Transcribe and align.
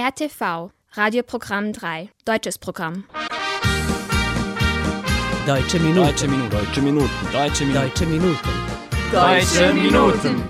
RTV, 0.00 0.70
Radioprogramm 0.92 1.74
3, 1.74 2.08
deutsches 2.24 2.56
Programm. 2.56 3.04
Deutsche 5.46 5.78
Minuten. 5.78 6.06
Deutsche 6.06 6.26
Minuten. 6.26 6.50
Deutsche 6.50 6.80
Minuten. 6.80 7.10
Deutsche 7.30 7.66
Minuten. 7.66 7.78
Deutsche 7.82 8.06
Minuten. 8.06 8.38
Deutsche 9.12 9.74
Minuten. 9.74 10.42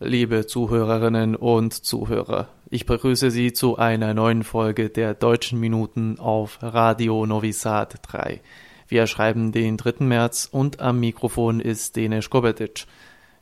Liebe 0.00 0.46
Zuhörerinnen 0.46 1.36
und 1.36 1.74
Zuhörer, 1.74 2.48
ich 2.70 2.86
begrüße 2.86 3.30
Sie 3.30 3.52
zu 3.52 3.76
einer 3.76 4.14
neuen 4.14 4.42
Folge 4.42 4.88
der 4.88 5.12
Deutschen 5.12 5.60
Minuten 5.60 6.18
auf 6.18 6.58
Radio 6.62 7.26
Novi 7.26 7.52
Sad 7.52 7.96
3. 8.10 8.40
Wir 8.88 9.06
schreiben 9.06 9.52
den 9.52 9.76
3. 9.76 10.02
März 10.06 10.48
und 10.50 10.80
am 10.80 11.00
Mikrofon 11.00 11.60
ist 11.60 11.96
Denis 11.96 12.30
Kobetic. 12.30 12.86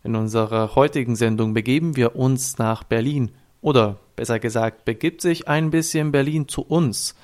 In 0.03 0.17
unserer 0.17 0.75
heutigen 0.75 1.15
Sendung 1.15 1.55
begeben 1.55 1.95
wir 1.95 2.17
uns 2.17 2.59
nach 2.59 2.83
Berlin 2.83 3.31
oder 3.61 3.99
besser 4.17 4.39
gesagt 4.39 4.85
begibt 4.85 5.21
sich 5.21 5.49
ein 5.49 5.71
bisschen 5.71 6.13
Berlin 6.13 6.49
zu 6.49 6.63
uns. 6.63 7.15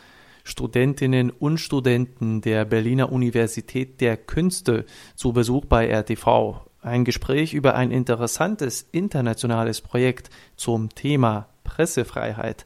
Studentinnen 0.44 1.30
und 1.30 1.58
Studenten 1.58 2.40
der 2.40 2.64
Berliner 2.64 3.12
Universität 3.12 4.00
der 4.00 4.16
Künste 4.16 4.86
zu 5.14 5.32
Besuch 5.32 5.66
bei 5.66 5.88
RTV. 5.90 6.62
Ein 6.80 7.04
Gespräch 7.04 7.52
über 7.52 7.74
ein 7.74 7.90
interessantes 7.90 8.88
internationales 8.92 9.80
Projekt 9.82 10.30
zum 10.56 10.88
Thema 10.88 11.48
Pressefreiheit. 11.64 12.64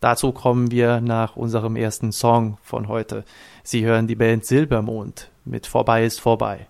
Dazu 0.00 0.32
kommen 0.32 0.70
wir 0.70 1.00
nach 1.00 1.36
unserem 1.36 1.76
ersten 1.76 2.12
Song 2.12 2.58
von 2.62 2.88
heute. 2.88 3.24
Sie 3.62 3.84
hören 3.84 4.06
die 4.06 4.16
Band 4.16 4.44
Silbermond 4.44 5.30
mit 5.44 5.66
Vorbei 5.66 6.04
ist 6.04 6.20
vorbei. 6.20 6.66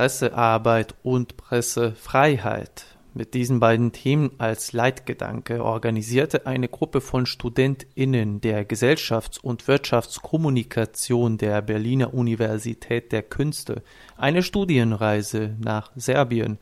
Pressearbeit 0.00 0.94
und 1.02 1.36
Pressefreiheit. 1.36 2.86
Mit 3.12 3.34
diesen 3.34 3.60
beiden 3.60 3.92
Themen 3.92 4.30
als 4.38 4.72
Leitgedanke 4.72 5.62
organisierte 5.62 6.46
eine 6.46 6.68
Gruppe 6.68 7.02
von 7.02 7.26
StudentInnen 7.26 8.40
der 8.40 8.66
Gesellschafts- 8.66 9.38
und 9.38 9.68
Wirtschaftskommunikation 9.68 11.36
der 11.36 11.60
Berliner 11.60 12.14
Universität 12.14 13.12
der 13.12 13.22
Künste 13.22 13.82
eine 14.16 14.42
Studienreise 14.42 15.54
nach 15.58 15.90
Serbien. 15.96 16.58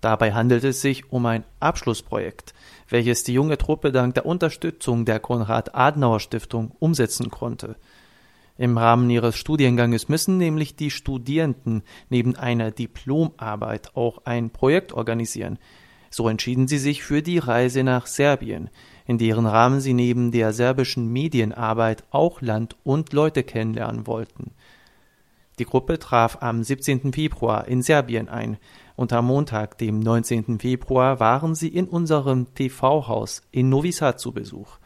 Dabei 0.00 0.32
handelt 0.32 0.62
es 0.62 0.80
sich 0.80 1.10
um 1.10 1.26
ein 1.26 1.42
Abschlussprojekt, 1.58 2.54
welches 2.88 3.24
die 3.24 3.34
junge 3.34 3.58
Truppe 3.58 3.90
dank 3.90 4.14
der 4.14 4.24
Unterstützung 4.24 5.04
der 5.04 5.18
Konrad-Adenauer-Stiftung 5.18 6.70
umsetzen 6.78 7.28
konnte. 7.28 7.74
Im 8.58 8.76
Rahmen 8.76 9.08
ihres 9.08 9.36
Studienganges 9.36 10.08
müssen 10.08 10.36
nämlich 10.36 10.74
die 10.74 10.90
Studierenden 10.90 11.84
neben 12.10 12.34
einer 12.34 12.72
Diplomarbeit 12.72 13.94
auch 13.94 14.22
ein 14.24 14.50
Projekt 14.50 14.92
organisieren. 14.92 15.60
So 16.10 16.28
entschieden 16.28 16.66
sie 16.66 16.78
sich 16.78 17.04
für 17.04 17.22
die 17.22 17.38
Reise 17.38 17.84
nach 17.84 18.06
Serbien, 18.06 18.68
in 19.06 19.16
deren 19.16 19.46
Rahmen 19.46 19.80
sie 19.80 19.94
neben 19.94 20.32
der 20.32 20.52
serbischen 20.52 21.06
Medienarbeit 21.12 22.02
auch 22.10 22.40
Land 22.40 22.76
und 22.82 23.12
Leute 23.12 23.44
kennenlernen 23.44 24.08
wollten. 24.08 24.50
Die 25.60 25.64
Gruppe 25.64 26.00
traf 26.00 26.38
am 26.40 26.64
17. 26.64 27.12
Februar 27.12 27.68
in 27.68 27.82
Serbien 27.82 28.28
ein 28.28 28.58
und 28.96 29.12
am 29.12 29.26
Montag, 29.26 29.78
dem 29.78 30.00
19. 30.00 30.58
Februar, 30.58 31.20
waren 31.20 31.54
sie 31.54 31.68
in 31.68 31.86
unserem 31.86 32.52
TV-Haus 32.54 33.42
in 33.52 33.68
Novi 33.68 33.92
Sad 33.92 34.18
zu 34.18 34.32
Besuch. 34.32 34.77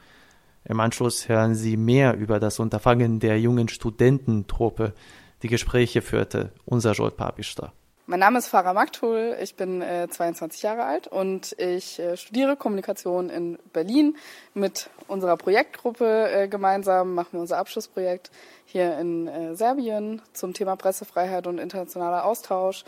Im 0.65 0.79
Anschluss 0.79 1.29
hören 1.29 1.55
Sie 1.55 1.77
mehr 1.77 2.17
über 2.17 2.39
das 2.39 2.61
Unterfangen 2.61 3.19
der 3.19 3.41
jungen 3.41 3.69
Studententruppe. 3.69 4.95
Die 5.43 5.49
Gespräche 5.49 6.03
führte 6.03 6.53
unser 6.65 6.93
Jolt 6.93 7.17
Papischter. 7.17 7.73
Mein 8.07 8.21
Name 8.21 8.39
ist 8.39 8.49
Farah 8.49 8.73
Maktul, 8.73 9.37
ich 9.41 9.55
bin 9.55 9.81
äh, 9.81 10.09
22 10.11 10.63
Jahre 10.63 10.85
alt 10.85 11.07
und 11.07 11.53
ich 11.59 11.99
äh, 11.99 12.17
studiere 12.17 12.57
Kommunikation 12.57 13.31
in 13.31 13.59
Berlin. 13.73 14.17
Mit 14.55 14.91
unserer 15.09 15.37
Projektgruppe 15.37 16.31
äh, 16.31 16.49
gemeinsam 16.49 17.15
machen 17.15 17.33
wir 17.33 17.41
unser 17.41 17.59
Abschlussprojekt 17.59 18.31
hier 18.67 18.99
in 18.99 19.29
äh, 19.29 19.55
Serbien 19.55 20.21
zum 20.33 20.53
Thema 20.53 20.77
Pressefreiheit 20.77 21.47
und 21.47 21.59
internationaler 21.59 22.25
Austausch. 22.25 22.85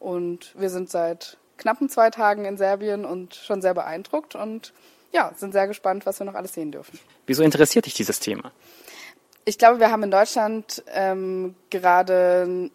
Und 0.00 0.54
wir 0.58 0.68
sind 0.68 0.90
seit 0.90 1.38
knappen 1.58 1.88
zwei 1.88 2.10
Tagen 2.10 2.44
in 2.44 2.56
Serbien 2.56 3.04
und 3.04 3.34
schon 3.34 3.62
sehr 3.62 3.74
beeindruckt 3.74 4.34
und 4.34 4.72
ja, 5.16 5.32
sind 5.34 5.52
sehr 5.52 5.66
gespannt, 5.66 6.04
was 6.04 6.20
wir 6.20 6.26
noch 6.26 6.34
alles 6.34 6.52
sehen 6.52 6.70
dürfen. 6.70 6.98
Wieso 7.26 7.42
interessiert 7.42 7.86
dich 7.86 7.94
dieses 7.94 8.20
Thema? 8.20 8.52
Ich 9.46 9.56
glaube, 9.56 9.80
wir 9.80 9.90
haben 9.90 10.02
in 10.02 10.10
Deutschland 10.10 10.84
ähm, 10.92 11.54
gerade 11.70 12.70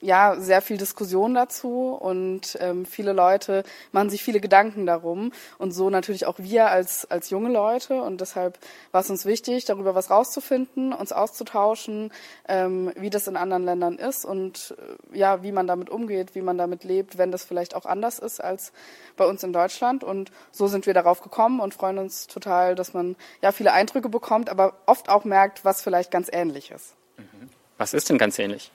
ja 0.00 0.36
sehr 0.38 0.60
viel 0.60 0.76
Diskussion 0.76 1.34
dazu 1.34 1.96
und 1.98 2.58
ähm, 2.60 2.84
viele 2.84 3.12
Leute 3.12 3.64
machen 3.92 4.10
sich 4.10 4.22
viele 4.22 4.40
Gedanken 4.40 4.86
darum 4.86 5.32
und 5.58 5.72
so 5.72 5.90
natürlich 5.90 6.26
auch 6.26 6.38
wir 6.38 6.68
als 6.68 7.10
als 7.10 7.30
junge 7.30 7.50
Leute 7.50 8.02
und 8.02 8.20
deshalb 8.20 8.58
war 8.92 9.00
es 9.00 9.10
uns 9.10 9.24
wichtig 9.24 9.64
darüber 9.64 9.94
was 9.94 10.10
rauszufinden 10.10 10.92
uns 10.92 11.12
auszutauschen 11.12 12.12
ähm, 12.48 12.92
wie 12.96 13.10
das 13.10 13.26
in 13.26 13.36
anderen 13.36 13.64
Ländern 13.64 13.96
ist 13.96 14.24
und 14.24 14.74
äh, 15.12 15.18
ja 15.18 15.42
wie 15.42 15.52
man 15.52 15.66
damit 15.66 15.88
umgeht 15.88 16.34
wie 16.34 16.42
man 16.42 16.58
damit 16.58 16.84
lebt 16.84 17.16
wenn 17.16 17.32
das 17.32 17.44
vielleicht 17.44 17.74
auch 17.74 17.86
anders 17.86 18.18
ist 18.18 18.42
als 18.42 18.72
bei 19.16 19.24
uns 19.24 19.42
in 19.42 19.52
Deutschland 19.52 20.04
und 20.04 20.30
so 20.52 20.66
sind 20.66 20.86
wir 20.86 20.94
darauf 20.94 21.22
gekommen 21.22 21.60
und 21.60 21.72
freuen 21.72 21.98
uns 21.98 22.26
total 22.26 22.74
dass 22.74 22.92
man 22.92 23.16
ja 23.40 23.50
viele 23.50 23.72
Eindrücke 23.72 24.10
bekommt 24.10 24.50
aber 24.50 24.74
oft 24.84 25.08
auch 25.08 25.24
merkt 25.24 25.64
was 25.64 25.80
vielleicht 25.80 26.10
ganz 26.10 26.28
ähnlich 26.30 26.70
ist 26.70 26.94
Was 27.78 27.92
ist 27.92 28.08
denn 28.08 28.18
ganz 28.18 28.38
ähnlich? 28.38 28.70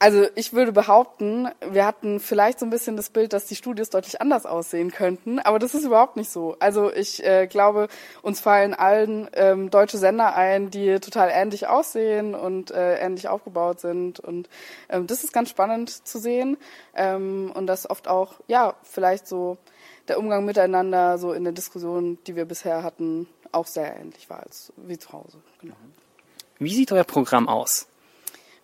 Also 0.00 0.26
ich 0.36 0.52
würde 0.52 0.70
behaupten, 0.70 1.48
wir 1.68 1.84
hatten 1.84 2.20
vielleicht 2.20 2.60
so 2.60 2.66
ein 2.66 2.70
bisschen 2.70 2.96
das 2.96 3.10
Bild, 3.10 3.32
dass 3.32 3.46
die 3.46 3.56
Studios 3.56 3.90
deutlich 3.90 4.20
anders 4.20 4.46
aussehen 4.46 4.92
könnten, 4.92 5.40
aber 5.40 5.58
das 5.58 5.74
ist 5.74 5.84
überhaupt 5.84 6.16
nicht 6.16 6.30
so. 6.30 6.54
Also 6.60 6.92
ich 6.92 7.24
äh, 7.24 7.48
glaube, 7.48 7.88
uns 8.22 8.38
fallen 8.38 8.74
allen 8.74 9.28
ähm, 9.32 9.70
deutsche 9.70 9.98
Sender 9.98 10.36
ein, 10.36 10.70
die 10.70 11.00
total 11.00 11.30
ähnlich 11.32 11.66
aussehen 11.66 12.36
und 12.36 12.70
äh, 12.70 12.98
ähnlich 12.98 13.28
aufgebaut 13.28 13.80
sind 13.80 14.20
und 14.20 14.48
ähm, 14.88 15.08
das 15.08 15.24
ist 15.24 15.32
ganz 15.32 15.50
spannend 15.50 16.06
zu 16.06 16.20
sehen 16.20 16.58
ähm, 16.94 17.50
und 17.52 17.66
das 17.66 17.90
oft 17.90 18.06
auch, 18.06 18.34
ja, 18.46 18.74
vielleicht 18.84 19.26
so 19.26 19.58
der 20.06 20.20
Umgang 20.20 20.44
miteinander 20.44 21.18
so 21.18 21.32
in 21.32 21.42
der 21.42 21.52
Diskussion, 21.52 22.18
die 22.28 22.36
wir 22.36 22.44
bisher 22.44 22.84
hatten, 22.84 23.28
auch 23.50 23.66
sehr 23.66 23.96
ähnlich 23.96 24.30
war 24.30 24.44
als 24.44 24.72
wie 24.76 24.96
zu 24.96 25.12
Hause. 25.12 25.38
Genau. 25.60 25.74
Wie 26.60 26.72
sieht 26.72 26.92
euer 26.92 27.04
Programm 27.04 27.48
aus? 27.48 27.88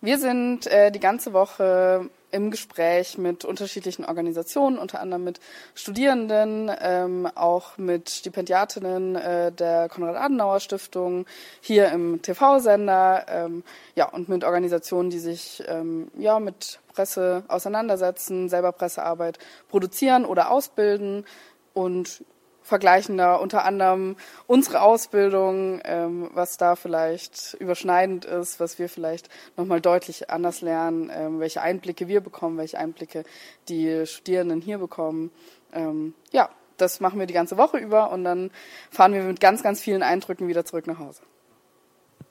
Wir 0.01 0.19
sind 0.19 0.67
äh, 0.67 0.91
die 0.91 0.99
ganze 0.99 1.33
Woche 1.33 2.09
im 2.31 2.51
Gespräch 2.51 3.17
mit 3.17 3.45
unterschiedlichen 3.45 4.03
Organisationen, 4.03 4.77
unter 4.77 4.99
anderem 4.99 5.23
mit 5.23 5.39
Studierenden, 5.73 6.69
ähm, 6.81 7.29
auch 7.33 7.77
mit 7.77 8.09
Stipendiatinnen 8.09 9.15
äh, 9.15 9.51
der 9.53 9.87
Konrad-Adenauer-Stiftung, 9.87 11.25
hier 11.61 11.89
im 11.91 12.21
TV-Sender, 12.21 13.25
ähm, 13.29 13.63
ja, 13.95 14.09
und 14.09 14.27
mit 14.27 14.43
Organisationen, 14.43 15.09
die 15.09 15.19
sich 15.19 15.63
ähm, 15.67 16.11
ja, 16.17 16.39
mit 16.39 16.79
Presse 16.93 17.43
auseinandersetzen, 17.47 18.49
selber 18.49 18.73
Pressearbeit 18.73 19.39
produzieren 19.69 20.25
oder 20.25 20.51
ausbilden. 20.51 21.25
Und 21.73 22.23
vergleichen 22.65 23.17
da 23.17 23.35
unter 23.35 23.63
anderem 23.63 24.17
unsere 24.47 24.81
Ausbildung, 24.81 25.79
ähm, 25.85 26.29
was 26.33 26.57
da 26.57 26.75
vielleicht 26.75 27.55
überschneidend 27.59 28.25
ist, 28.25 28.59
was 28.59 28.79
wir 28.79 28.89
vielleicht 28.89 29.29
nochmal 29.55 29.79
deutlich 29.79 30.29
anders 30.29 30.61
lernen, 30.61 31.11
ähm, 31.13 31.39
welche 31.39 31.61
Einblicke 31.61 32.07
wir 32.07 32.21
bekommen, 32.21 32.57
welche 32.57 32.79
Einblicke 32.79 33.23
die 33.69 34.05
Studierenden 34.07 34.61
hier 34.61 34.79
bekommen. 34.79 35.31
Ähm, 35.73 36.15
ja, 36.31 36.49
das 36.77 36.99
machen 36.99 37.19
wir 37.19 37.27
die 37.27 37.33
ganze 37.33 37.57
Woche 37.57 37.77
über 37.77 38.11
und 38.11 38.23
dann 38.23 38.51
fahren 38.89 39.13
wir 39.13 39.21
mit 39.21 39.39
ganz, 39.39 39.63
ganz 39.63 39.79
vielen 39.79 40.03
Eindrücken 40.03 40.47
wieder 40.47 40.65
zurück 40.65 40.87
nach 40.87 40.99
Hause. 40.99 41.21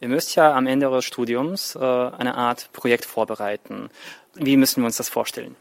Ihr 0.00 0.08
müsst 0.08 0.34
ja 0.34 0.52
am 0.52 0.66
Ende 0.66 0.90
eures 0.90 1.04
Studiums 1.04 1.76
äh, 1.76 1.78
eine 1.78 2.34
Art 2.34 2.70
Projekt 2.72 3.04
vorbereiten. 3.04 3.88
Wie 4.34 4.56
müssen 4.56 4.82
wir 4.82 4.86
uns 4.86 4.96
das 4.96 5.08
vorstellen? 5.08 5.56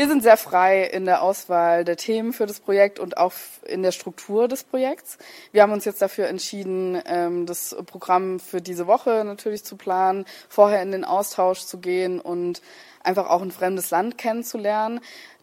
Wir 0.00 0.08
sind 0.08 0.22
sehr 0.22 0.38
frei 0.38 0.84
in 0.84 1.04
der 1.04 1.20
Auswahl 1.20 1.84
der 1.84 1.98
Themen 1.98 2.32
für 2.32 2.46
das 2.46 2.58
Projekt 2.58 2.98
und 2.98 3.18
auch 3.18 3.34
in 3.66 3.82
der 3.82 3.92
Struktur 3.92 4.48
des 4.48 4.64
Projekts. 4.64 5.18
Wir 5.52 5.60
haben 5.60 5.74
uns 5.74 5.84
jetzt 5.84 6.00
dafür 6.00 6.26
entschieden, 6.28 6.98
ähm, 7.04 7.44
das 7.44 7.76
Programm 7.84 8.40
für 8.40 8.62
diese 8.62 8.86
Woche 8.86 9.24
natürlich 9.26 9.62
zu 9.62 9.76
planen, 9.76 10.24
vorher 10.48 10.80
in 10.80 10.90
den 10.90 11.04
Austausch 11.04 11.66
zu 11.66 11.80
gehen 11.80 12.18
und 12.18 12.62
einfach 13.02 13.28
auch 13.28 13.42
ein 13.42 13.50
fremdes 13.50 13.90
Land 13.90 14.18
kennenzulernen 14.18 15.00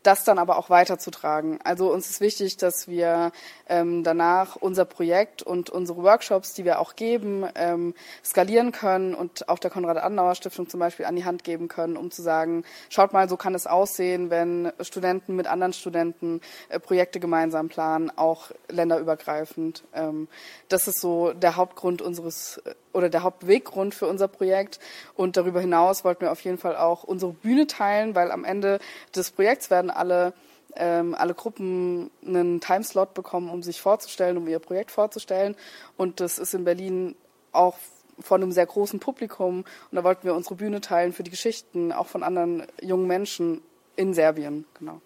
das 0.08 0.24
dann 0.24 0.40
aber 0.40 0.58
auch 0.58 0.70
weiterzutragen. 0.70 1.60
Also 1.66 1.92
uns 1.92 2.10
ist 2.10 2.22
wichtig, 2.22 2.56
dass 2.56 2.88
wir 2.88 3.34
ähm, 3.68 4.04
danach 4.04 4.56
unser 4.56 4.86
Projekt 4.86 5.44
und 5.44 5.70
unsere 5.70 6.02
Workshops, 6.02 6.54
die 6.54 6.64
wir 6.64 6.80
auch 6.80 6.96
geben, 6.96 7.46
ähm, 7.56 7.94
skalieren 8.24 8.72
können 8.72 9.14
und 9.14 9.50
auch 9.50 9.60
der 9.60 9.70
Konrad-Adenauer-Stiftung 9.70 10.70
zum 10.70 10.80
Beispiel 10.80 11.06
an 11.06 11.18
die 11.18 11.26
Hand 11.26 11.44
geben 11.44 11.68
können, 11.68 11.98
um 11.98 12.10
zu 12.10 12.22
sagen, 12.22 12.64
schaut 12.88 13.12
mal, 13.12 13.28
so 13.28 13.36
kann 13.36 13.54
es 13.54 13.68
aussehen, 13.68 14.30
wenn 14.30 14.72
Studenten 14.80 15.36
mit 15.36 15.46
anderen 15.46 15.74
Studenten 15.74 16.40
äh, 16.70 16.80
Projekte 16.80 17.20
gemeinsam 17.20 17.68
planen, 17.68 18.10
auch 18.16 18.52
länderübergreifend. 18.70 19.84
Ähm, 19.94 20.30
das 20.70 20.88
ist 20.88 21.02
so 21.02 21.34
der 21.34 21.58
Hauptgrund 21.58 22.02
unseres 22.02 22.62
äh, 22.64 22.76
oder 22.98 23.10
der 23.10 23.24
Hauptbeweggrund 23.24 23.94
für 23.94 24.08
unser 24.08 24.28
Projekt. 24.28 24.80
Und 25.14 25.38
darüber 25.38 25.62
hinaus 25.62 26.04
wollten 26.04 26.22
wir 26.22 26.32
auf 26.32 26.42
jeden 26.42 26.58
Fall 26.58 26.76
auch 26.76 27.04
unsere 27.04 27.32
Bühne 27.32 27.68
teilen, 27.68 28.16
weil 28.16 28.32
am 28.32 28.44
Ende 28.44 28.80
des 29.16 29.32
Projekts 29.32 29.70
werden 29.70 29.92
alle 29.92 30.34
ähm, 30.76 31.16
alle 31.16 31.34
Gruppen 31.34 32.12
einen 32.26 32.62
Timeslot 32.62 33.14
bekommen, 33.14 33.50
um 33.50 33.64
sich 33.64 33.82
vorzustellen, 33.82 34.38
um 34.38 34.48
ihr 34.48 34.60
Projekt 34.60 34.92
vorzustellen. 34.92 35.56
Und 35.96 36.20
das 36.20 36.40
ist 36.40 36.54
in 36.54 36.66
Berlin 36.66 37.16
auch 37.52 37.78
von 38.20 38.42
einem 38.42 38.52
sehr 38.52 38.66
großen 38.66 39.00
Publikum. 39.00 39.60
Und 39.60 39.96
da 39.96 40.04
wollten 40.04 40.24
wir 40.24 40.36
unsere 40.36 40.56
Bühne 40.56 40.82
teilen 40.82 41.14
für 41.14 41.24
die 41.24 41.32
Geschichten, 41.32 41.92
auch 41.92 42.08
von 42.08 42.24
anderen 42.24 42.64
jungen 42.82 43.08
Menschen 43.08 43.62
in 43.96 44.14
Serbien. 44.14 44.66
Genau. 44.78 45.02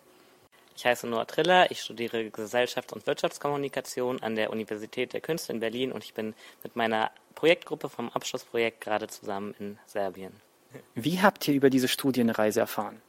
Ich 0.76 0.86
heiße 0.86 1.08
Noah 1.08 1.28
Triller, 1.28 1.70
ich 1.70 1.82
studiere 1.82 2.30
Gesellschafts- 2.30 2.94
und 2.94 3.06
Wirtschaftskommunikation 3.06 4.22
an 4.24 4.36
der 4.36 4.52
Universität 4.52 5.14
der 5.14 5.22
Künste 5.22 5.54
in 5.54 5.60
Berlin 5.60 5.92
und 5.92 6.04
ich 6.04 6.14
bin 6.14 6.34
mit 6.64 6.76
meiner 6.76 7.12
Projektgruppe 7.36 7.90
vom 7.90 8.10
Abschlussprojekt 8.10 8.82
gerade 8.82 9.08
zusammen 9.08 9.54
in 9.60 9.78
Serbien. 9.86 10.34
Wie 10.96 11.22
habt 11.22 11.48
ihr 11.48 11.54
über 11.54 11.70
diese 11.70 11.88
Studienreise 11.88 12.62
erfahren? 12.62 13.02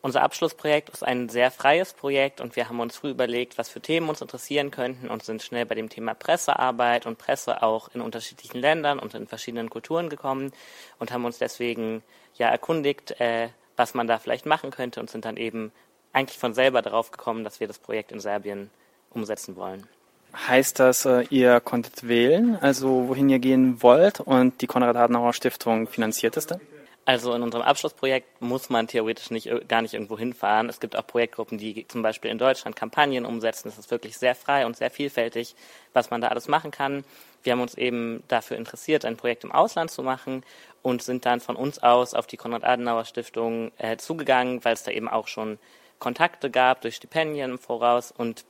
Unser 0.00 0.22
Abschlussprojekt 0.22 0.90
ist 0.90 1.02
ein 1.02 1.28
sehr 1.28 1.50
freies 1.50 1.92
Projekt 1.92 2.40
und 2.40 2.54
wir 2.54 2.68
haben 2.68 2.78
uns 2.78 2.96
früh 2.96 3.10
überlegt, 3.10 3.58
was 3.58 3.68
für 3.68 3.80
Themen 3.80 4.08
uns 4.08 4.20
interessieren 4.20 4.70
könnten 4.70 5.08
und 5.08 5.24
sind 5.24 5.42
schnell 5.42 5.66
bei 5.66 5.74
dem 5.74 5.88
Thema 5.88 6.14
Pressearbeit 6.14 7.04
und 7.04 7.18
Presse 7.18 7.62
auch 7.62 7.88
in 7.94 8.00
unterschiedlichen 8.00 8.58
Ländern 8.60 9.00
und 9.00 9.14
in 9.14 9.26
verschiedenen 9.26 9.70
Kulturen 9.70 10.08
gekommen 10.08 10.52
und 11.00 11.10
haben 11.12 11.24
uns 11.24 11.38
deswegen 11.38 12.04
ja 12.34 12.48
erkundigt, 12.48 13.20
äh, 13.20 13.48
was 13.76 13.94
man 13.94 14.06
da 14.06 14.18
vielleicht 14.18 14.46
machen 14.46 14.70
könnte 14.70 15.00
und 15.00 15.10
sind 15.10 15.24
dann 15.24 15.36
eben 15.36 15.72
eigentlich 16.12 16.38
von 16.38 16.54
selber 16.54 16.82
darauf 16.82 17.10
gekommen, 17.10 17.44
dass 17.44 17.60
wir 17.60 17.66
das 17.66 17.78
Projekt 17.78 18.12
in 18.12 18.20
Serbien 18.20 18.70
umsetzen 19.10 19.56
wollen. 19.56 19.86
Heißt 20.34 20.78
das, 20.78 21.06
äh, 21.06 21.22
ihr 21.30 21.60
konntet 21.60 22.06
wählen, 22.06 22.56
also 22.60 23.08
wohin 23.08 23.28
ihr 23.30 23.38
gehen 23.38 23.82
wollt 23.82 24.20
und 24.20 24.60
die 24.60 24.66
Konrad-Adenauer-Stiftung 24.66 25.88
finanziert 25.88 26.36
es 26.36 26.46
dann? 26.46 26.60
Also 27.08 27.32
in 27.32 27.42
unserem 27.42 27.64
Abschlussprojekt 27.64 28.42
muss 28.42 28.68
man 28.68 28.86
theoretisch 28.86 29.30
nicht, 29.30 29.50
gar 29.66 29.80
nicht 29.80 29.94
irgendwo 29.94 30.18
hinfahren. 30.18 30.68
Es 30.68 30.78
gibt 30.78 30.94
auch 30.94 31.06
Projektgruppen, 31.06 31.56
die 31.56 31.88
zum 31.88 32.02
Beispiel 32.02 32.30
in 32.30 32.36
Deutschland 32.36 32.76
Kampagnen 32.76 33.24
umsetzen. 33.24 33.68
Es 33.68 33.78
ist 33.78 33.90
wirklich 33.90 34.18
sehr 34.18 34.34
frei 34.34 34.66
und 34.66 34.76
sehr 34.76 34.90
vielfältig, 34.90 35.54
was 35.94 36.10
man 36.10 36.20
da 36.20 36.28
alles 36.28 36.48
machen 36.48 36.70
kann. 36.70 37.04
Wir 37.42 37.52
haben 37.52 37.62
uns 37.62 37.76
eben 37.76 38.22
dafür 38.28 38.58
interessiert, 38.58 39.06
ein 39.06 39.16
Projekt 39.16 39.44
im 39.44 39.52
Ausland 39.52 39.90
zu 39.90 40.02
machen 40.02 40.42
und 40.82 41.02
sind 41.02 41.24
dann 41.24 41.40
von 41.40 41.56
uns 41.56 41.82
aus 41.82 42.12
auf 42.12 42.26
die 42.26 42.36
Konrad-Adenauer-Stiftung 42.36 43.72
äh, 43.78 43.96
zugegangen, 43.96 44.62
weil 44.66 44.74
es 44.74 44.82
da 44.82 44.90
eben 44.90 45.08
auch 45.08 45.28
schon 45.28 45.58
Kontakte 45.98 46.50
gab 46.50 46.82
durch 46.82 46.96
Stipendien 46.96 47.52
im 47.52 47.58
Voraus 47.58 48.12
und 48.12 48.44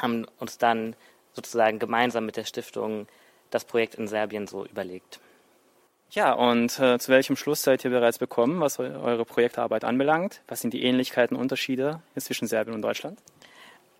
haben 0.00 0.26
uns 0.38 0.58
dann 0.58 0.96
sozusagen 1.32 1.78
gemeinsam 1.78 2.26
mit 2.26 2.36
der 2.36 2.44
Stiftung 2.44 3.06
das 3.50 3.64
Projekt 3.64 3.94
in 3.94 4.08
Serbien 4.08 4.46
so 4.46 4.64
überlegt. 4.66 5.20
Ja, 6.10 6.32
und 6.32 6.78
äh, 6.78 6.98
zu 6.98 7.12
welchem 7.12 7.36
Schluss 7.36 7.62
seid 7.62 7.84
ihr 7.84 7.90
bereits 7.90 8.18
bekommen, 8.18 8.60
was 8.60 8.78
eure 8.78 9.26
Projektarbeit 9.26 9.84
anbelangt? 9.84 10.40
Was 10.48 10.60
sind 10.60 10.72
die 10.72 10.82
Ähnlichkeiten 10.82 11.36
und 11.36 11.42
Unterschiede 11.42 12.00
zwischen 12.16 12.48
Serbien 12.48 12.74
und 12.74 12.82
Deutschland? 12.82 13.18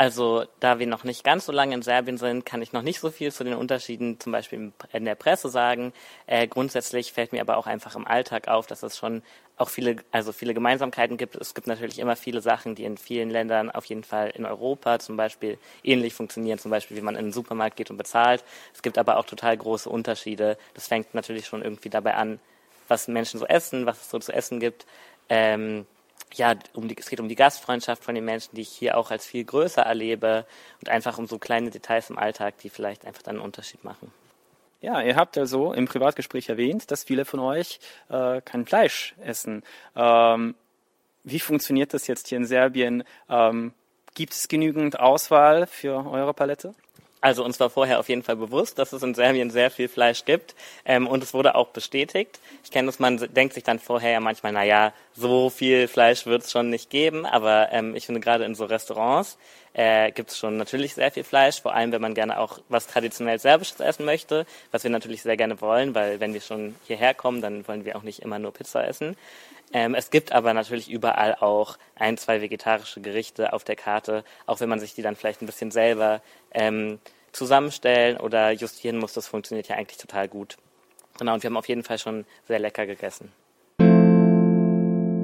Also, 0.00 0.44
da 0.60 0.78
wir 0.78 0.86
noch 0.86 1.02
nicht 1.02 1.24
ganz 1.24 1.44
so 1.44 1.50
lange 1.50 1.74
in 1.74 1.82
Serbien 1.82 2.18
sind, 2.18 2.46
kann 2.46 2.62
ich 2.62 2.72
noch 2.72 2.82
nicht 2.82 3.00
so 3.00 3.10
viel 3.10 3.32
zu 3.32 3.42
den 3.42 3.54
Unterschieden 3.54 4.20
zum 4.20 4.30
Beispiel 4.30 4.72
in 4.92 5.04
der 5.04 5.16
Presse 5.16 5.48
sagen. 5.48 5.92
Äh, 6.28 6.46
grundsätzlich 6.46 7.12
fällt 7.12 7.32
mir 7.32 7.40
aber 7.40 7.56
auch 7.56 7.66
einfach 7.66 7.96
im 7.96 8.06
Alltag 8.06 8.46
auf, 8.46 8.68
dass 8.68 8.84
es 8.84 8.96
schon 8.96 9.22
auch 9.56 9.68
viele, 9.68 9.96
also 10.12 10.30
viele 10.30 10.54
Gemeinsamkeiten 10.54 11.16
gibt. 11.16 11.34
Es 11.34 11.52
gibt 11.52 11.66
natürlich 11.66 11.98
immer 11.98 12.14
viele 12.14 12.40
Sachen, 12.40 12.76
die 12.76 12.84
in 12.84 12.96
vielen 12.96 13.28
Ländern, 13.28 13.72
auf 13.72 13.86
jeden 13.86 14.04
Fall 14.04 14.30
in 14.30 14.46
Europa 14.46 15.00
zum 15.00 15.16
Beispiel, 15.16 15.58
ähnlich 15.82 16.14
funktionieren. 16.14 16.60
Zum 16.60 16.70
Beispiel, 16.70 16.96
wie 16.96 17.00
man 17.02 17.16
in 17.16 17.26
den 17.26 17.32
Supermarkt 17.32 17.76
geht 17.76 17.90
und 17.90 17.96
bezahlt. 17.96 18.44
Es 18.72 18.82
gibt 18.82 18.98
aber 18.98 19.16
auch 19.16 19.26
total 19.26 19.56
große 19.56 19.90
Unterschiede. 19.90 20.58
Das 20.74 20.86
fängt 20.86 21.12
natürlich 21.12 21.46
schon 21.46 21.62
irgendwie 21.62 21.90
dabei 21.90 22.14
an, 22.14 22.38
was 22.86 23.08
Menschen 23.08 23.40
so 23.40 23.46
essen, 23.46 23.84
was 23.84 24.00
es 24.00 24.10
so 24.10 24.20
zu 24.20 24.32
essen 24.32 24.60
gibt. 24.60 24.86
Ähm, 25.28 25.86
ja, 26.34 26.54
um 26.74 26.88
die, 26.88 26.96
es 26.96 27.08
geht 27.08 27.20
um 27.20 27.28
die 27.28 27.34
Gastfreundschaft 27.34 28.04
von 28.04 28.14
den 28.14 28.24
Menschen, 28.24 28.54
die 28.54 28.62
ich 28.62 28.70
hier 28.70 28.96
auch 28.96 29.10
als 29.10 29.26
viel 29.26 29.44
größer 29.44 29.82
erlebe 29.82 30.46
und 30.80 30.88
einfach 30.88 31.18
um 31.18 31.26
so 31.26 31.38
kleine 31.38 31.70
Details 31.70 32.10
im 32.10 32.18
Alltag, 32.18 32.58
die 32.58 32.70
vielleicht 32.70 33.04
einfach 33.04 33.22
dann 33.22 33.36
einen 33.36 33.44
Unterschied 33.44 33.84
machen. 33.84 34.12
Ja, 34.80 35.02
ihr 35.02 35.16
habt 35.16 35.36
also 35.36 35.72
im 35.72 35.86
Privatgespräch 35.86 36.48
erwähnt, 36.48 36.90
dass 36.90 37.04
viele 37.04 37.24
von 37.24 37.40
euch 37.40 37.80
äh, 38.10 38.40
kein 38.42 38.64
Fleisch 38.64 39.14
essen. 39.20 39.64
Ähm, 39.96 40.54
wie 41.24 41.40
funktioniert 41.40 41.94
das 41.94 42.06
jetzt 42.06 42.28
hier 42.28 42.38
in 42.38 42.46
Serbien? 42.46 43.02
Ähm, 43.28 43.72
gibt 44.14 44.34
es 44.34 44.46
genügend 44.46 45.00
Auswahl 45.00 45.66
für 45.66 46.06
eure 46.06 46.32
Palette? 46.32 46.74
Also 47.20 47.44
uns 47.44 47.58
war 47.58 47.68
vorher 47.70 47.98
auf 47.98 48.08
jeden 48.08 48.22
Fall 48.22 48.36
bewusst, 48.36 48.78
dass 48.78 48.92
es 48.92 49.02
in 49.02 49.14
Serbien 49.14 49.50
sehr 49.50 49.70
viel 49.70 49.88
Fleisch 49.88 50.24
gibt 50.24 50.54
ähm, 50.84 51.06
und 51.06 51.22
es 51.22 51.34
wurde 51.34 51.56
auch 51.56 51.68
bestätigt. 51.68 52.38
Ich 52.62 52.70
kenne 52.70 52.86
das, 52.86 52.98
man 52.98 53.16
denkt 53.34 53.54
sich 53.54 53.64
dann 53.64 53.80
vorher 53.80 54.12
ja 54.12 54.20
manchmal, 54.20 54.52
na 54.52 54.62
ja, 54.62 54.92
so 55.14 55.50
viel 55.50 55.88
Fleisch 55.88 56.26
wird 56.26 56.44
es 56.44 56.52
schon 56.52 56.70
nicht 56.70 56.90
geben, 56.90 57.26
aber 57.26 57.68
ähm, 57.72 57.96
ich 57.96 58.06
finde 58.06 58.20
gerade 58.20 58.44
in 58.44 58.54
so 58.54 58.66
Restaurants 58.66 59.36
äh, 59.72 60.12
gibt 60.12 60.30
es 60.30 60.38
schon 60.38 60.56
natürlich 60.56 60.94
sehr 60.94 61.10
viel 61.10 61.24
Fleisch, 61.24 61.60
vor 61.60 61.74
allem 61.74 61.90
wenn 61.92 62.00
man 62.00 62.14
gerne 62.14 62.38
auch 62.38 62.60
was 62.68 62.86
traditionell 62.86 63.38
Serbisches 63.38 63.80
essen 63.80 64.04
möchte, 64.04 64.46
was 64.70 64.84
wir 64.84 64.90
natürlich 64.90 65.22
sehr 65.22 65.36
gerne 65.36 65.60
wollen, 65.60 65.94
weil 65.94 66.20
wenn 66.20 66.34
wir 66.34 66.40
schon 66.40 66.76
hierher 66.86 67.14
kommen, 67.14 67.42
dann 67.42 67.66
wollen 67.66 67.84
wir 67.84 67.96
auch 67.96 68.02
nicht 68.02 68.20
immer 68.20 68.38
nur 68.38 68.52
Pizza 68.52 68.86
essen. 68.86 69.16
Ähm, 69.72 69.94
es 69.94 70.10
gibt 70.10 70.32
aber 70.32 70.54
natürlich 70.54 70.90
überall 70.90 71.34
auch 71.34 71.78
ein, 71.94 72.16
zwei 72.16 72.40
vegetarische 72.40 73.00
Gerichte 73.00 73.52
auf 73.52 73.64
der 73.64 73.76
Karte, 73.76 74.24
auch 74.46 74.60
wenn 74.60 74.68
man 74.68 74.80
sich 74.80 74.94
die 74.94 75.02
dann 75.02 75.16
vielleicht 75.16 75.42
ein 75.42 75.46
bisschen 75.46 75.70
selber 75.70 76.22
ähm, 76.52 76.98
zusammenstellen 77.32 78.16
oder 78.16 78.50
justieren 78.52 78.98
muss. 78.98 79.12
Das 79.12 79.28
funktioniert 79.28 79.68
ja 79.68 79.76
eigentlich 79.76 79.98
total 79.98 80.28
gut. 80.28 80.56
Genau, 81.18 81.34
und 81.34 81.42
wir 81.42 81.50
haben 81.50 81.56
auf 81.56 81.68
jeden 81.68 81.82
Fall 81.82 81.98
schon 81.98 82.24
sehr 82.46 82.58
lecker 82.58 82.86
gegessen. 82.86 83.32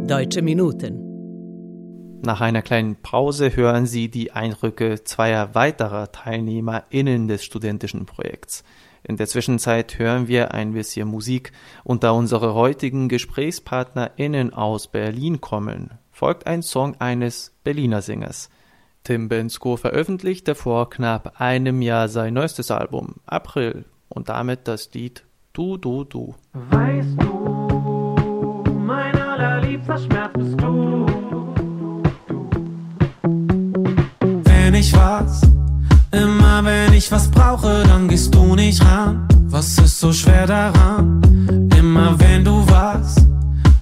Deutsche 0.07 0.43
Minuten. 0.43 2.21
Nach 2.23 2.41
einer 2.41 2.63
kleinen 2.63 2.97
Pause 2.97 3.55
hören 3.55 3.87
Sie 3.87 4.09
die 4.09 4.33
Eindrücke 4.33 5.05
zweier 5.05 5.55
weiterer 5.55 6.11
TeilnehmerInnen 6.11 7.29
des 7.29 7.45
studentischen 7.45 8.07
Projekts. 8.07 8.65
In 9.07 9.19
der 9.19 9.27
Zwischenzeit 9.27 9.99
hören 9.99 10.29
wir 10.29 10.55
ein 10.55 10.73
bisschen 10.73 11.09
Musik 11.09 11.53
und 11.85 12.03
da 12.03 12.13
unsere 12.13 12.55
heutigen 12.55 13.11
GesprächspartnerInnen 13.11 14.55
aus 14.55 14.89
Berlin 14.89 15.43
kommen, 15.43 15.91
folgt 16.11 16.47
ein 16.47 16.63
Song 16.63 16.97
eines 17.01 17.53
Berliner 17.65 18.01
Singers. 18.01 18.49
Tim 19.03 19.29
Bensko 19.29 19.77
veröffentlichte 19.77 20.55
vor 20.55 20.89
knapp 20.89 21.39
einem 21.39 21.83
Jahr 21.83 22.09
sein 22.09 22.33
neuestes 22.33 22.71
Album, 22.71 23.17
April, 23.27 23.85
und 24.09 24.31
damit 24.31 24.67
das 24.69 24.91
Lied 24.95 25.25
Du, 25.53 25.77
Du, 25.77 26.05
Du. 26.05 26.35
Weißt 26.55 27.21
du, 27.21 28.65
mein 28.73 29.15
allerliebster 29.21 29.99
Schmerz 29.99 30.33
bist 30.33 30.59
du. 30.63 31.07
Wenn 34.45 34.75
ich 34.75 34.95
was, 34.95 35.43
immer 36.15 36.65
wenn 36.65 36.93
ich 36.93 37.11
was 37.11 37.29
brauche, 37.29 37.83
dann 37.87 38.09
gehst 38.09 38.35
du 38.35 38.55
nicht 38.55 38.85
ran. 38.85 39.27
Was 39.49 39.79
ist 39.79 40.01
so 40.01 40.13
schwer 40.13 40.47
daran? 40.47 41.21
Immer 41.77 42.19
wenn 42.19 42.45
du 42.45 42.65
was, 42.69 43.17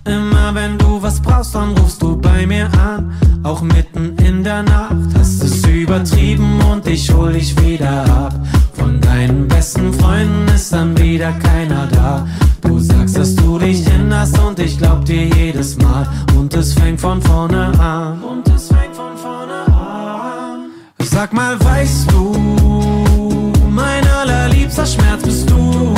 immer 0.05 0.55
wenn 0.55 0.79
du 0.79 1.03
was 1.03 1.21
brauchst, 1.21 1.55
dann 1.55 1.77
rufst 1.77 2.03
du 2.03 2.17
bei 2.17 2.47
mir 2.47 2.69
an. 2.75 3.13
Auch 3.43 3.63
mitten 3.63 4.17
in 4.17 4.43
der 4.45 4.63
Nacht 4.63 5.15
hast 5.19 5.43
es 5.43 5.67
übertrieben 5.67 6.61
und 6.71 6.87
ich 6.87 7.13
hol 7.13 7.33
dich 7.33 7.59
wieder 7.61 8.05
ab. 8.05 8.35
Von 8.75 9.01
deinen 9.01 9.49
besten 9.49 9.93
Freunden 9.93 10.49
ist 10.55 10.73
dann 10.73 10.97
wieder 10.99 11.33
keiner 11.33 11.87
da. 11.87 12.27
Du 12.63 12.79
sagst, 12.79 13.17
dass 13.17 13.35
du 13.35 13.59
dich 13.59 13.87
erinnerst 13.87 14.39
und 14.39 14.59
ich 14.59 14.79
glaub 14.79 15.05
dir 15.05 15.27
jedes 15.27 15.77
Mal. 15.79 16.07
Und 16.37 16.55
es 16.55 16.75
fängt 16.75 17.01
von 17.01 17.21
vorne 17.21 17.79
an. 17.79 18.23
Und 18.23 18.49
es 18.49 18.69
fängt. 18.69 18.92
Sag 21.23 21.33
mal, 21.35 21.57
weißt 21.65 22.11
du, 22.11 22.37
mein 23.71 24.05
allerliebster 24.09 24.85
Schmerz 24.85 25.23
bist 25.23 25.49
du. 25.49 25.95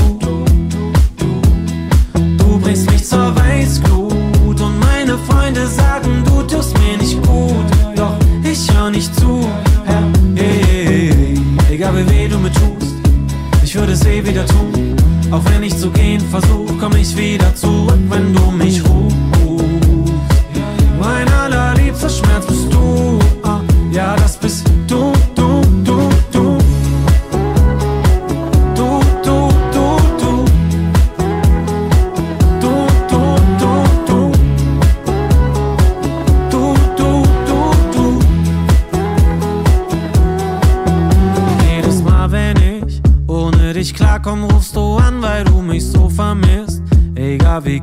Du 2.36 2.58
bringst 2.58 2.90
mich 2.90 3.02
zur 3.06 3.34
Weißglut 3.34 4.60
und 4.60 4.78
meine 4.80 5.16
Freunde 5.26 5.66
sagen, 5.66 6.22
du 6.26 6.42
tust 6.42 6.78
mir 6.78 6.98
nicht 6.98 7.16
gut. 7.22 7.64
Doch 7.96 8.18
ich 8.44 8.70
hör 8.76 8.90
nicht 8.90 9.14
zu. 9.18 9.48
Herr, 9.86 10.02
egal 11.70 11.96
wie 11.96 12.10
weh 12.10 12.28
du 12.28 12.38
mir 12.38 12.52
tust, 12.52 12.92
ich 13.62 13.74
würde 13.74 13.92
es 13.92 14.04
eh 14.04 14.22
wieder 14.22 14.44
tun. 14.44 14.94
Auch 15.30 15.44
wenn 15.46 15.62
ich 15.62 15.74
zu 15.74 15.90
gehen 15.90 16.20
versuch, 16.20 16.70
komm 16.78 16.96
ich 16.96 17.16
wieder 17.16 17.54
zurück, 17.54 17.98
wenn 18.10 18.34
du 18.34 18.50
mich 18.50 18.82
rufst. 18.82 18.93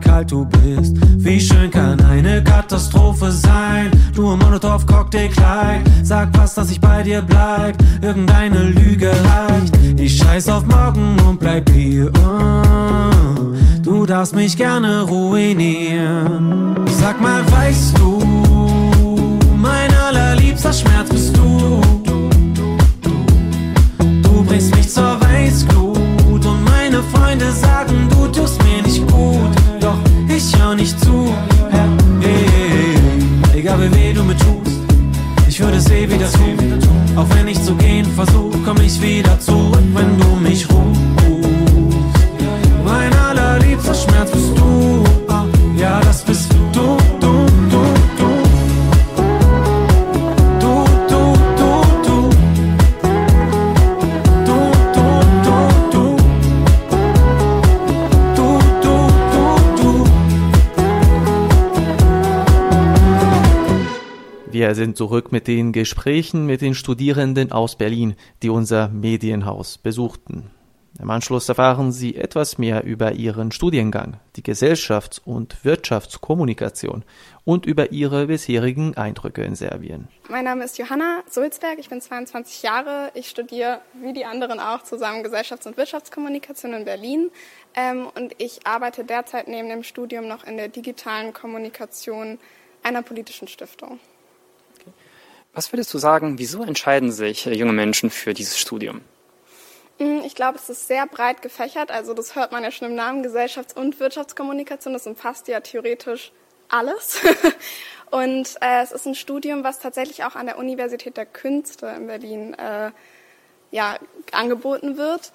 Kalt 0.02 0.32
du 0.32 0.46
bist, 0.46 0.98
wie 1.18 1.40
schön 1.40 1.70
kann 1.72 2.00
eine 2.02 2.44
Katastrophe 2.44 3.32
sein. 3.32 3.92
Du 4.16 4.34
im 4.34 4.40
Molotow-Cocktail-Kleid, 4.40 5.82
sag 6.04 6.30
was, 6.38 6.56
dass 6.56 6.72
ich 6.72 6.82
bei 6.82 7.04
dir 7.04 7.22
bleib. 7.22 7.78
Irgendeine 8.02 8.64
Lüge 8.64 9.12
reicht. 9.12 9.78
Ich 9.98 10.18
scheiß 10.18 10.50
auf 10.50 10.66
morgen 10.66 11.18
und 11.28 11.40
bleib 11.40 11.70
hier. 11.70 12.12
Du 13.84 14.06
darfst 14.06 14.36
mich 14.36 14.58
gerne 14.58 15.04
ruinieren. 15.04 16.76
Sag 17.00 17.22
mal, 17.22 17.44
weißt 17.52 17.98
du, 17.98 18.20
mein 19.56 19.94
allerliebster 20.08 20.74
Schmerz 20.74 21.10
bist 21.10 21.38
du. 21.38 21.82
Du 24.24 24.44
bringst 24.44 24.76
mich 24.76 24.90
zur 24.90 25.20
Weißglut 25.22 25.81
ich 35.94 36.10
würde 36.10 36.24
es 36.26 36.36
eh 36.36 36.54
wieder 36.54 36.80
tun. 36.80 37.18
Auch 37.18 37.28
wenn 37.36 37.48
ich 37.48 37.62
zu 37.62 37.76
gehen 37.76 38.06
versuch, 38.06 38.54
komm 38.66 38.78
ich 38.82 39.02
wieder 39.02 39.40
zurück, 39.40 39.61
Wir 64.72 64.76
sind 64.76 64.96
zurück 64.96 65.34
mit 65.34 65.48
den 65.50 65.74
Gesprächen 65.74 66.46
mit 66.46 66.62
den 66.62 66.76
Studierenden 66.76 67.52
aus 67.52 67.76
Berlin, 67.76 68.16
die 68.42 68.50
unser 68.50 68.88
Medienhaus 68.88 69.78
besuchten. 69.78 70.50
Im 70.98 71.10
Anschluss 71.10 71.50
erfahren 71.50 71.92
Sie 71.92 72.16
etwas 72.16 72.58
mehr 72.58 72.86
über 72.86 73.12
Ihren 73.12 73.52
Studiengang, 73.52 74.22
die 74.38 74.42
Gesellschafts- 74.42 75.20
und 75.20 75.66
Wirtschaftskommunikation 75.66 77.04
und 77.44 77.66
über 77.66 77.92
Ihre 77.92 78.28
bisherigen 78.28 78.96
Eindrücke 78.96 79.44
in 79.44 79.56
Serbien. 79.56 80.08
Mein 80.30 80.46
Name 80.46 80.64
ist 80.64 80.78
Johanna 80.78 81.22
Sulzberg, 81.30 81.78
ich 81.78 81.90
bin 81.90 82.00
22 82.00 82.64
Jahre. 82.64 83.12
Ich 83.14 83.30
studiere 83.30 83.82
wie 84.02 84.14
die 84.14 84.24
anderen 84.24 84.62
auch 84.62 84.84
zusammen 84.84 85.22
Gesellschafts- 85.22 85.68
und 85.68 85.76
Wirtschaftskommunikation 85.76 86.72
in 86.72 86.86
Berlin. 86.86 87.30
Ähm, 87.76 88.08
und 88.16 88.36
ich 88.38 88.66
arbeite 88.66 89.04
derzeit 89.04 89.50
neben 89.50 89.68
dem 89.68 89.84
Studium 89.84 90.30
noch 90.30 90.46
in 90.46 90.56
der 90.56 90.70
digitalen 90.70 91.34
Kommunikation 91.34 92.40
einer 92.84 93.02
politischen 93.02 93.50
Stiftung. 93.50 94.00
Was 95.54 95.74
würdest 95.74 95.94
du 95.94 95.98
sagen, 95.98 96.38
wieso 96.40 96.64
entscheiden 96.64 97.12
sich 97.12 97.46
äh, 97.48 97.54
junge 97.54 97.74
Menschen 97.74 98.10
für 98.10 98.34
dieses 98.34 98.58
Studium? 98.58 99.02
Mm, 100.00 100.22
Ich 100.26 100.36
glaube, 100.36 100.58
es 100.58 100.70
ist 100.70 100.88
sehr 100.88 101.06
breit 101.08 101.42
gefächert. 101.42 101.92
Also 101.92 102.14
das 102.14 102.36
hört 102.36 102.52
man 102.52 102.64
ja 102.64 102.72
schon 102.72 102.90
im 102.90 102.96
Namen 102.96 103.24
Gesellschafts- 103.24 103.76
und 103.76 104.00
Wirtschaftskommunikation. 104.00 104.94
Das 104.94 105.08
umfasst 105.08 105.48
ja 105.48 105.60
theoretisch 105.60 106.32
alles. 106.70 107.20
Und 108.12 108.58
äh, 108.60 108.82
es 108.84 108.92
ist 108.92 109.06
ein 109.06 109.16
Studium, 109.16 109.64
was 109.64 109.80
tatsächlich 109.80 110.26
auch 110.26 110.36
an 110.36 110.46
der 110.46 110.58
Universität 110.58 111.16
der 111.16 111.26
Künste 111.26 111.88
in 111.88 112.08
Berlin 112.08 112.54
äh, 112.56 112.92
ja, 113.72 113.98
angeboten 114.34 114.98
wird. 114.98 115.32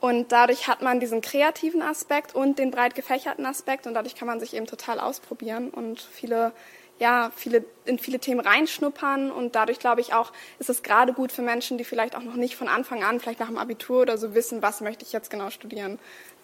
Und 0.00 0.32
dadurch 0.32 0.66
hat 0.66 0.82
man 0.82 1.00
diesen 1.00 1.20
kreativen 1.20 1.82
Aspekt 1.82 2.34
und 2.34 2.58
den 2.58 2.70
breit 2.70 2.94
gefächerten 2.94 3.46
Aspekt 3.46 3.86
und 3.86 3.94
dadurch 3.94 4.14
kann 4.14 4.26
man 4.26 4.40
sich 4.40 4.54
eben 4.54 4.66
total 4.66 5.00
ausprobieren 5.00 5.70
und 5.70 6.00
viele, 6.00 6.52
ja, 6.98 7.32
viele, 7.34 7.64
in 7.84 7.98
viele 7.98 8.20
Themen 8.20 8.40
reinschnuppern 8.40 9.30
und 9.30 9.54
dadurch 9.54 9.78
glaube 9.78 10.00
ich 10.00 10.14
auch, 10.14 10.32
ist 10.58 10.70
es 10.70 10.82
gerade 10.82 11.12
gut 11.12 11.32
für 11.32 11.42
Menschen, 11.42 11.76
die 11.76 11.84
vielleicht 11.84 12.16
auch 12.16 12.22
noch 12.22 12.36
nicht 12.36 12.56
von 12.56 12.68
Anfang 12.68 13.02
an, 13.02 13.20
vielleicht 13.20 13.40
nach 13.40 13.48
dem 13.48 13.58
Abitur 13.58 14.02
oder 14.02 14.16
so 14.16 14.34
wissen, 14.34 14.62
was 14.62 14.80
möchte 14.80 15.04
ich 15.04 15.12
jetzt 15.12 15.30
genau 15.30 15.50
studieren, 15.50 15.98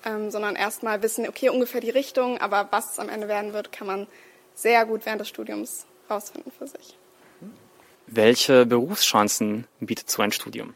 ähm, 0.04 0.30
sondern 0.30 0.56
erstmal 0.56 1.02
wissen, 1.02 1.28
okay, 1.28 1.50
ungefähr 1.50 1.80
die 1.80 1.90
Richtung, 1.90 2.38
aber 2.38 2.68
was 2.70 2.92
es 2.92 2.98
am 2.98 3.08
Ende 3.08 3.28
werden 3.28 3.52
wird, 3.52 3.70
kann 3.70 3.86
man 3.86 4.06
sehr 4.54 4.84
gut 4.86 5.06
während 5.06 5.20
des 5.20 5.28
Studiums 5.28 5.86
rausfinden 6.10 6.50
für 6.50 6.66
sich. 6.66 6.98
Welche 8.06 8.66
Berufschancen 8.66 9.68
bietet 9.78 10.10
so 10.10 10.20
ein 10.20 10.32
Studium? 10.32 10.74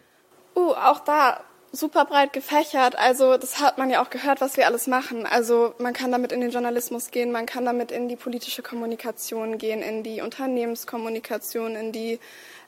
Uh, 0.55 0.71
auch 0.71 1.01
da 1.01 1.43
super 1.75 2.05
breit 2.05 2.33
gefächert. 2.33 2.97
Also 2.97 3.37
das 3.37 3.61
hat 3.61 3.79
man 3.79 3.91
ja 3.91 4.03
auch 4.03 4.11
gehört, 4.11 4.41
was 4.41 4.57
wir 4.57 4.67
alles 4.67 4.87
machen. 4.87 5.27
Also 5.27 5.75
man 5.79 5.93
kann 5.93 6.13
damit 6.13 6.33
in 6.33 6.41
den 6.41 6.51
Journalismus 6.51 7.11
gehen, 7.11 7.33
man 7.33 7.47
kann 7.47 7.65
damit 7.65 7.91
in 7.91 8.09
die 8.09 8.17
politische 8.17 8.63
Kommunikation 8.63 9.59
gehen, 9.59 9.83
in 9.83 10.03
die 10.03 10.21
Unternehmenskommunikation, 10.21 11.77
in 11.77 11.93
die 11.93 12.19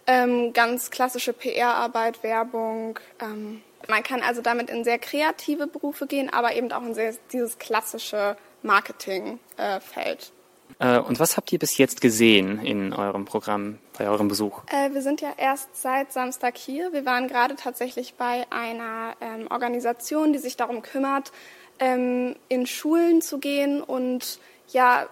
ähm, 0.07 0.53
ganz 0.53 0.91
klassische 0.91 1.33
PR-Arbeit, 1.33 2.23
Werbung. 2.23 2.99
Ähm, 3.21 3.63
man 3.89 4.03
kann 4.03 4.23
also 4.23 4.43
damit 4.43 4.71
in 4.71 4.85
sehr 4.85 4.99
kreative 4.99 5.67
Berufe 5.67 6.07
gehen, 6.07 6.33
aber 6.33 6.55
eben 6.55 6.73
auch 6.73 6.83
in 6.83 6.95
sehr, 6.95 7.15
dieses 7.33 7.59
klassische 7.59 8.37
Marketing-Feld. 8.63 10.21
Äh, 10.23 10.36
und 10.79 11.19
was 11.19 11.37
habt 11.37 11.53
ihr 11.53 11.59
bis 11.59 11.79
jetzt 11.79 12.01
gesehen 12.01 12.61
in 12.61 12.93
eurem 12.93 13.25
Programm, 13.25 13.79
bei 13.99 14.09
eurem 14.09 14.29
Besuch? 14.29 14.63
Äh, 14.71 14.93
wir 14.93 15.01
sind 15.01 15.21
ja 15.21 15.33
erst 15.37 15.81
seit 15.81 16.13
Samstag 16.13 16.59
hier. 16.59 16.93
Wir 16.93 17.07
waren 17.07 17.29
gerade 17.29 17.57
tatsächlich 17.57 18.15
bei 18.15 18.45
einer 18.51 19.15
ähm, 19.21 19.47
Organisation, 19.51 20.33
die 20.33 20.39
sich 20.39 20.57
darum 20.57 20.83
kümmert, 20.83 21.33
ähm, 21.79 22.37
in 22.49 22.67
Schulen 22.67 23.23
zu 23.23 23.39
gehen 23.39 23.83
und 23.83 24.39
ja 24.69 25.07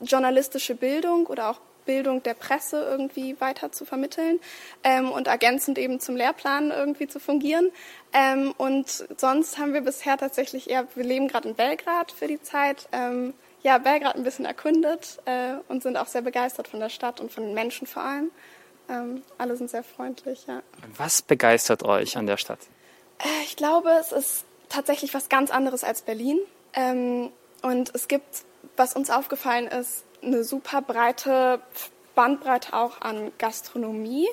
journalistische 0.00 0.74
Bildung 0.74 1.26
oder 1.26 1.50
auch 1.50 1.60
Bildung 1.84 2.22
der 2.22 2.34
Presse 2.34 2.84
irgendwie 2.84 3.40
weiter 3.40 3.72
zu 3.72 3.84
vermitteln 3.84 4.38
ähm, 4.84 5.10
und 5.10 5.26
ergänzend 5.26 5.78
eben 5.78 5.98
zum 5.98 6.16
Lehrplan 6.16 6.70
irgendwie 6.70 7.08
zu 7.08 7.18
fungieren. 7.18 7.70
Ähm, 8.12 8.54
und 8.56 9.06
sonst 9.16 9.58
haben 9.58 9.74
wir 9.74 9.80
bisher 9.80 10.16
tatsächlich 10.16 10.70
eher, 10.70 10.86
wir 10.94 11.04
leben 11.04 11.28
gerade 11.28 11.48
in 11.48 11.54
Belgrad 11.54 12.12
für 12.12 12.28
die 12.28 12.40
Zeit, 12.40 12.88
ähm, 12.92 13.34
ja, 13.62 13.78
Belgrad 13.78 14.16
ein 14.16 14.22
bisschen 14.22 14.44
erkundet 14.44 15.18
äh, 15.26 15.54
und 15.68 15.82
sind 15.82 15.96
auch 15.96 16.06
sehr 16.06 16.22
begeistert 16.22 16.68
von 16.68 16.80
der 16.80 16.88
Stadt 16.88 17.20
und 17.20 17.32
von 17.32 17.44
den 17.44 17.54
Menschen 17.54 17.86
vor 17.86 18.02
allem. 18.02 18.30
Ähm, 18.88 19.22
alle 19.38 19.56
sind 19.56 19.70
sehr 19.70 19.82
freundlich, 19.82 20.46
ja. 20.46 20.62
Was 20.96 21.22
begeistert 21.22 21.84
euch 21.84 22.16
an 22.16 22.26
der 22.26 22.36
Stadt? 22.36 22.60
Äh, 23.18 23.44
ich 23.44 23.56
glaube, 23.56 23.90
es 24.00 24.12
ist 24.12 24.44
tatsächlich 24.68 25.14
was 25.14 25.28
ganz 25.28 25.50
anderes 25.50 25.84
als 25.84 26.02
Berlin. 26.02 26.38
Ähm, 26.72 27.30
und 27.62 27.94
es 27.94 28.08
gibt, 28.08 28.44
was 28.76 28.94
uns 28.94 29.10
aufgefallen 29.10 29.66
ist, 29.66 30.04
eine 30.22 30.44
super 30.44 30.82
breite 30.82 31.60
Bandbreite 32.14 32.74
auch 32.74 33.00
an 33.00 33.32
Gastronomie. 33.38 34.28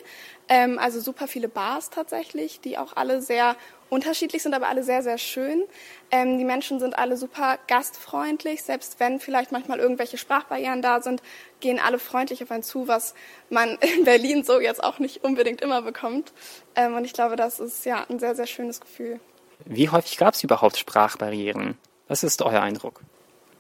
Ähm, 0.50 0.80
also 0.80 1.00
super 1.00 1.28
viele 1.28 1.50
Bars 1.50 1.90
tatsächlich, 1.90 2.62
die 2.62 2.78
auch 2.78 2.96
alle 2.96 3.22
sehr 3.22 3.56
unterschiedlich 3.90 4.44
sind, 4.44 4.54
aber 4.54 4.68
alle 4.68 4.84
sehr, 4.84 5.04
sehr 5.04 5.18
schön. 5.18 5.64
Ähm, 6.12 6.38
die 6.38 6.46
Menschen 6.46 6.80
sind 6.80 6.98
alle 6.98 7.18
super 7.18 7.58
gastfreundlich, 7.68 8.64
selbst 8.64 9.00
wenn 9.00 9.20
vielleicht 9.20 9.52
manchmal 9.52 9.80
irgendwelche 9.80 10.18
Sprachbarrieren 10.18 10.82
da 10.82 11.02
sind, 11.02 11.22
gehen 11.60 11.80
alle 11.80 12.00
freundlich 12.00 12.44
auf 12.44 12.52
einen 12.52 12.64
zu, 12.64 12.88
was 12.88 13.14
man 13.50 13.78
in 13.98 14.04
Berlin 14.04 14.44
so 14.44 14.60
jetzt 14.60 14.84
auch 14.84 15.00
nicht 15.00 15.24
unbedingt 15.24 15.62
immer 15.62 15.82
bekommt. 15.82 16.34
Ähm, 16.76 16.96
und 16.96 17.06
ich 17.06 17.14
glaube, 17.14 17.36
das 17.36 17.60
ist 17.60 17.86
ja 17.86 18.06
ein 18.10 18.20
sehr, 18.20 18.36
sehr 18.36 18.48
schönes 18.48 18.82
Gefühl. 18.82 19.20
Wie 19.66 19.90
häufig 19.90 20.18
gab 20.18 20.34
es 20.34 20.44
überhaupt 20.44 20.78
Sprachbarrieren? 20.78 21.78
Was 22.08 22.24
ist 22.24 22.42
euer 22.42 22.62
Eindruck? 22.62 23.02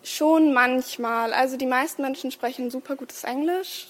Schon 0.04 0.54
manchmal. 0.54 1.34
Also 1.34 1.58
die 1.58 1.66
meisten 1.66 2.02
Menschen 2.02 2.32
sprechen 2.32 2.70
super 2.72 2.96
gutes 2.96 3.26
Englisch, 3.26 3.88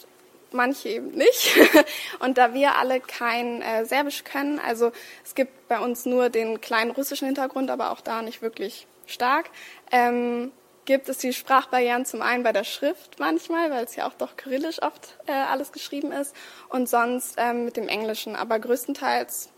manche 0.53 0.89
eben 0.89 1.11
nicht. 1.11 1.57
Und 2.19 2.37
da 2.37 2.53
wir 2.53 2.75
alle 2.75 2.99
kein 2.99 3.61
äh, 3.61 3.85
Serbisch 3.85 4.23
können, 4.23 4.59
also 4.59 4.91
es 5.23 5.35
gibt 5.35 5.67
bei 5.67 5.79
uns 5.79 6.05
nur 6.05 6.29
den 6.29 6.61
kleinen 6.61 6.91
russischen 6.91 7.25
Hintergrund, 7.25 7.69
aber 7.69 7.91
auch 7.91 8.01
da 8.01 8.21
nicht 8.21 8.41
wirklich 8.41 8.87
stark, 9.05 9.49
ähm, 9.91 10.51
gibt 10.85 11.09
es 11.09 11.17
die 11.17 11.33
Sprachbarrieren 11.33 12.05
zum 12.05 12.21
einen 12.21 12.43
bei 12.43 12.53
der 12.53 12.63
Schrift 12.63 13.19
manchmal, 13.19 13.69
weil 13.69 13.83
es 13.83 13.95
ja 13.95 14.07
auch 14.07 14.13
doch 14.13 14.37
kyrillisch 14.37 14.81
oft 14.81 15.17
äh, 15.27 15.33
alles 15.33 15.71
geschrieben 15.71 16.11
ist, 16.11 16.35
und 16.69 16.89
sonst 16.89 17.35
ähm, 17.37 17.65
mit 17.65 17.77
dem 17.77 17.87
Englischen. 17.87 18.35
Aber 18.35 18.57
größtenteils 18.57 19.49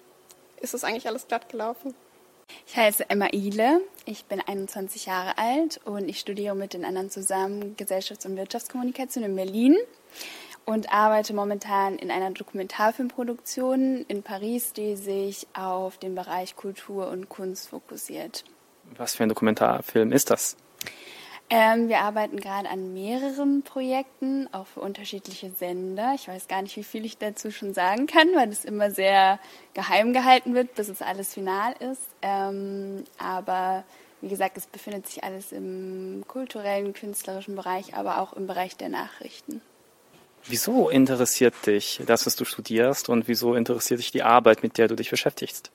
ist 0.60 0.74
es 0.74 0.84
eigentlich 0.84 1.08
alles 1.08 1.28
glatt 1.28 1.50
gelaufen. 1.50 1.94
Ich 2.68 2.76
heiße 2.76 3.10
Emma 3.10 3.28
Ihle, 3.32 3.82
ich 4.06 4.26
bin 4.26 4.42
21 4.42 5.06
Jahre 5.06 5.38
alt 5.38 5.80
und 5.86 6.10
ich 6.10 6.20
studiere 6.20 6.56
mit 6.56 6.74
den 6.74 6.84
anderen 6.84 7.10
zusammen 7.12 7.76
Gesellschafts- 7.78 8.26
und 8.26 8.36
Wirtschaftskommunikation 8.36 9.24
in 9.24 9.36
Berlin 9.36 9.78
und 10.70 10.94
arbeite 10.94 11.34
momentan 11.34 11.96
in 11.96 12.12
einer 12.12 12.30
Dokumentarfilmproduktion 12.30 14.06
in 14.08 14.22
Paris, 14.22 14.72
die 14.72 14.96
sich 14.96 15.48
auf 15.56 15.98
den 15.98 16.14
Bereich 16.14 16.56
Kultur 16.56 17.10
und 17.10 17.28
Kunst 17.28 17.70
fokussiert. 17.70 18.44
Was 18.96 19.16
für 19.16 19.24
ein 19.24 19.30
Dokumentarfilm 19.30 20.12
ist 20.12 20.30
das? 20.30 20.58
Ähm, 21.50 21.88
wir 21.88 22.02
arbeiten 22.02 22.40
gerade 22.40 22.70
an 22.70 22.94
mehreren 22.94 23.64
Projekten, 23.64 24.48
auch 24.52 24.68
für 24.68 24.82
unterschiedliche 24.82 25.50
Sender. 25.50 26.14
Ich 26.14 26.28
weiß 26.28 26.48
gar 26.48 26.62
nicht, 26.62 26.78
wie 26.78 26.84
viel 26.84 27.04
ich 27.04 27.18
dazu 27.18 27.50
schon 27.50 27.74
sagen 27.74 28.06
kann, 28.06 28.28
weil 28.36 28.50
es 28.50 28.64
immer 28.64 28.92
sehr 28.92 29.40
geheim 29.74 30.14
gehalten 30.14 30.54
wird, 30.54 30.76
bis 30.76 30.88
es 30.88 31.02
alles 31.02 31.34
final 31.34 31.74
ist. 31.80 32.06
Ähm, 32.22 33.06
aber 33.18 33.86
wie 34.22 34.30
gesagt, 34.30 34.56
es 34.56 34.68
befindet 34.68 35.08
sich 35.08 35.24
alles 35.24 35.52
im 35.52 36.26
kulturellen, 36.28 36.94
künstlerischen 36.94 37.56
Bereich, 37.56 37.96
aber 37.96 38.22
auch 38.22 38.34
im 38.34 38.46
Bereich 38.46 38.78
der 38.78 38.90
Nachrichten. 38.90 39.64
Wieso 40.48 40.90
interessiert 40.90 41.54
dich 41.66 42.02
das, 42.06 42.26
was 42.26 42.36
du 42.36 42.46
studierst 42.46 43.10
und 43.10 43.28
wieso 43.28 43.56
interessiert 43.56 44.00
dich 44.00 44.12
die 44.12 44.24
Arbeit, 44.24 44.64
mit 44.64 44.78
der 44.78 44.88
du 44.88 44.96
dich 44.96 45.10
beschäftigst? 45.10 45.72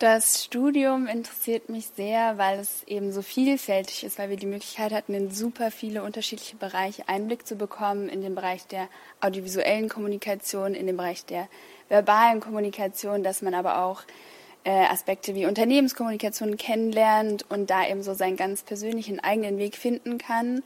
Das 0.00 0.42
Studium 0.42 1.06
interessiert 1.06 1.68
mich 1.68 1.86
sehr, 1.96 2.36
weil 2.36 2.58
es 2.58 2.82
eben 2.84 3.12
so 3.12 3.22
vielfältig 3.22 4.02
ist, 4.02 4.18
weil 4.18 4.28
wir 4.28 4.36
die 4.36 4.46
Möglichkeit 4.46 4.92
hatten, 4.92 5.14
in 5.14 5.30
super 5.30 5.70
viele 5.70 6.02
unterschiedliche 6.02 6.56
Bereiche 6.56 7.08
Einblick 7.08 7.46
zu 7.46 7.54
bekommen, 7.54 8.08
in 8.08 8.20
den 8.20 8.34
Bereich 8.34 8.66
der 8.66 8.88
audiovisuellen 9.20 9.88
Kommunikation, 9.88 10.74
in 10.74 10.88
den 10.88 10.96
Bereich 10.96 11.24
der 11.24 11.48
verbalen 11.88 12.40
Kommunikation, 12.40 13.22
dass 13.22 13.40
man 13.40 13.54
aber 13.54 13.84
auch 13.84 14.02
äh, 14.64 14.70
Aspekte 14.70 15.34
wie 15.36 15.46
Unternehmenskommunikation 15.46 16.56
kennenlernt 16.56 17.46
und 17.48 17.70
da 17.70 17.86
eben 17.86 18.02
so 18.02 18.14
seinen 18.14 18.36
ganz 18.36 18.62
persönlichen 18.62 19.20
eigenen 19.20 19.58
Weg 19.58 19.76
finden 19.76 20.18
kann. 20.18 20.64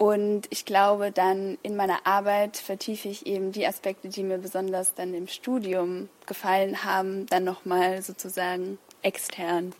Und 0.00 0.46
ich 0.48 0.64
glaube, 0.64 1.12
dann 1.12 1.58
in 1.62 1.76
meiner 1.76 2.06
Arbeit 2.06 2.56
vertiefe 2.56 3.08
ich 3.08 3.26
eben 3.26 3.52
die 3.52 3.66
Aspekte, 3.66 4.08
die 4.08 4.22
mir 4.22 4.38
besonders 4.38 4.94
dann 4.94 5.12
im 5.12 5.28
Studium 5.28 6.08
gefallen 6.24 6.84
haben, 6.84 7.26
dann 7.26 7.44
nochmal 7.44 8.00
sozusagen 8.00 8.78
extern. 9.02 9.74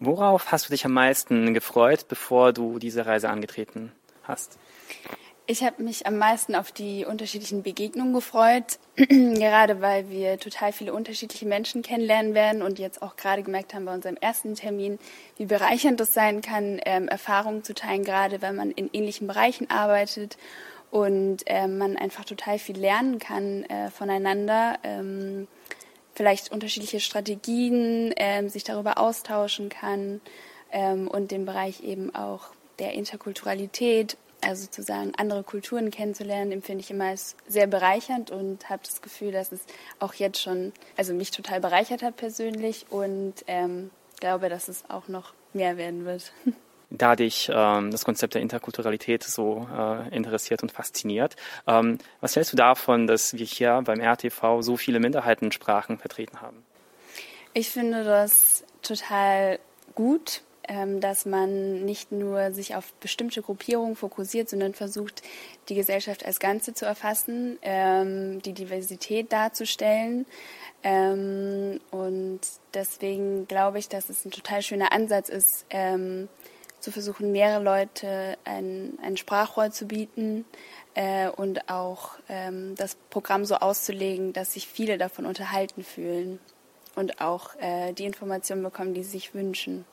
Worauf 0.00 0.52
hast 0.52 0.66
du 0.66 0.72
dich 0.72 0.84
am 0.84 0.92
meisten 0.92 1.54
gefreut, 1.54 2.08
bevor 2.08 2.52
du 2.52 2.78
diese 2.78 3.06
Reise 3.06 3.30
angetreten 3.30 3.90
hast? 4.24 4.58
Ich 5.50 5.64
habe 5.64 5.82
mich 5.82 6.06
am 6.06 6.16
meisten 6.16 6.54
auf 6.54 6.70
die 6.70 7.04
unterschiedlichen 7.04 7.64
Begegnungen 7.64 8.14
gefreut, 8.14 8.78
gerade 8.94 9.80
weil 9.80 10.08
wir 10.08 10.38
total 10.38 10.72
viele 10.72 10.92
unterschiedliche 10.92 11.44
Menschen 11.44 11.82
kennenlernen 11.82 12.34
werden 12.34 12.62
und 12.62 12.78
jetzt 12.78 13.02
auch 13.02 13.16
gerade 13.16 13.42
gemerkt 13.42 13.74
haben 13.74 13.84
bei 13.84 13.92
unserem 13.92 14.14
ersten 14.14 14.54
Termin, 14.54 15.00
wie 15.38 15.46
bereichernd 15.46 16.00
es 16.00 16.14
sein 16.14 16.40
kann, 16.40 16.80
ähm, 16.84 17.08
Erfahrungen 17.08 17.64
zu 17.64 17.74
teilen, 17.74 18.04
gerade 18.04 18.40
wenn 18.42 18.54
man 18.54 18.70
in 18.70 18.90
ähnlichen 18.92 19.26
Bereichen 19.26 19.68
arbeitet 19.68 20.38
und 20.92 21.38
ähm, 21.46 21.78
man 21.78 21.96
einfach 21.96 22.24
total 22.24 22.60
viel 22.60 22.78
lernen 22.78 23.18
kann 23.18 23.64
äh, 23.64 23.90
voneinander, 23.90 24.78
ähm, 24.84 25.48
vielleicht 26.14 26.52
unterschiedliche 26.52 27.00
Strategien, 27.00 28.14
ähm, 28.18 28.48
sich 28.48 28.62
darüber 28.62 28.98
austauschen 28.98 29.68
kann 29.68 30.20
ähm, 30.70 31.08
und 31.08 31.32
den 31.32 31.44
Bereich 31.44 31.82
eben 31.82 32.14
auch 32.14 32.50
der 32.78 32.92
Interkulturalität 32.92 34.16
also 34.42 34.62
sozusagen 34.62 35.12
andere 35.16 35.42
Kulturen 35.42 35.90
kennenzulernen, 35.90 36.52
empfinde 36.52 36.82
ich 36.82 36.90
immer 36.90 37.06
als 37.06 37.36
sehr 37.46 37.66
bereichernd 37.66 38.30
und 38.30 38.68
habe 38.68 38.82
das 38.84 39.02
Gefühl, 39.02 39.32
dass 39.32 39.52
es 39.52 39.60
auch 39.98 40.14
jetzt 40.14 40.40
schon, 40.40 40.72
also 40.96 41.14
mich 41.14 41.30
total 41.30 41.60
bereichert 41.60 42.02
hat 42.02 42.16
persönlich 42.16 42.86
und 42.90 43.34
ähm, 43.46 43.90
glaube, 44.20 44.48
dass 44.48 44.68
es 44.68 44.84
auch 44.88 45.08
noch 45.08 45.32
mehr 45.52 45.76
werden 45.76 46.04
wird. 46.04 46.32
da 46.90 47.14
dich 47.14 47.50
ähm, 47.52 47.90
das 47.90 48.04
Konzept 48.04 48.34
der 48.34 48.42
Interkulturalität 48.42 49.22
so 49.22 49.68
äh, 49.76 50.14
interessiert 50.14 50.62
und 50.62 50.72
fasziniert. 50.72 51.36
Ähm, 51.66 51.98
was 52.20 52.36
hältst 52.36 52.52
du 52.52 52.56
davon, 52.56 53.06
dass 53.06 53.34
wir 53.34 53.46
hier 53.46 53.80
beim 53.84 54.00
RTV 54.00 54.62
so 54.62 54.76
viele 54.76 54.98
Minderheitensprachen 54.98 55.98
vertreten 55.98 56.40
haben? 56.40 56.64
Ich 57.54 57.70
finde 57.70 58.04
das 58.04 58.64
total 58.82 59.58
gut, 59.94 60.42
dass 61.00 61.26
man 61.26 61.84
nicht 61.84 62.12
nur 62.12 62.52
sich 62.52 62.74
auf 62.76 62.92
bestimmte 62.94 63.42
Gruppierungen 63.42 63.96
fokussiert, 63.96 64.48
sondern 64.48 64.74
versucht, 64.74 65.22
die 65.68 65.74
Gesellschaft 65.74 66.24
als 66.24 66.38
Ganze 66.38 66.74
zu 66.74 66.84
erfassen, 66.84 67.58
ähm, 67.62 68.40
die 68.42 68.52
Diversität 68.52 69.32
darzustellen. 69.32 70.26
Ähm, 70.82 71.80
und 71.90 72.40
deswegen 72.74 73.48
glaube 73.48 73.78
ich, 73.78 73.88
dass 73.88 74.08
es 74.08 74.24
ein 74.24 74.30
total 74.30 74.62
schöner 74.62 74.92
Ansatz 74.92 75.28
ist, 75.28 75.66
zu 76.80 76.90
versuchen, 76.92 77.32
mehrere 77.32 77.62
Leute 77.62 78.38
ein, 78.44 78.98
ein 79.02 79.16
Sprachrohr 79.16 79.70
zu 79.70 79.86
bieten 79.86 80.46
äh, 80.94 81.28
und 81.28 81.68
auch 81.68 82.12
das 82.28 82.96
Programm 83.10 83.44
so 83.44 83.56
auszulegen, 83.56 84.32
dass 84.32 84.54
sich 84.54 84.66
viele 84.66 84.96
davon 84.96 85.26
unterhalten 85.26 85.84
fühlen 85.84 86.40
und 86.94 87.20
auch 87.20 87.54
äh, 87.60 87.92
die 87.92 88.04
Informationen 88.04 88.62
bekommen, 88.62 88.94
die 88.94 89.02
sie 89.02 89.10
sich 89.10 89.34
wünschen. 89.34 89.84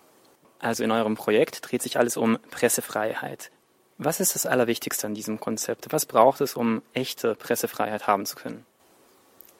Also 0.59 0.83
in 0.83 0.91
eurem 0.91 1.15
Projekt 1.15 1.69
dreht 1.69 1.81
sich 1.81 1.97
alles 1.97 2.17
um 2.17 2.39
Pressefreiheit. 2.49 3.51
Was 3.97 4.19
ist 4.19 4.35
das 4.35 4.45
Allerwichtigste 4.45 5.07
an 5.07 5.15
diesem 5.15 5.39
Konzept? 5.39 5.91
Was 5.91 6.05
braucht 6.05 6.41
es, 6.41 6.55
um 6.55 6.81
echte 6.93 7.35
Pressefreiheit 7.35 8.07
haben 8.07 8.25
zu 8.25 8.35
können? 8.35 8.65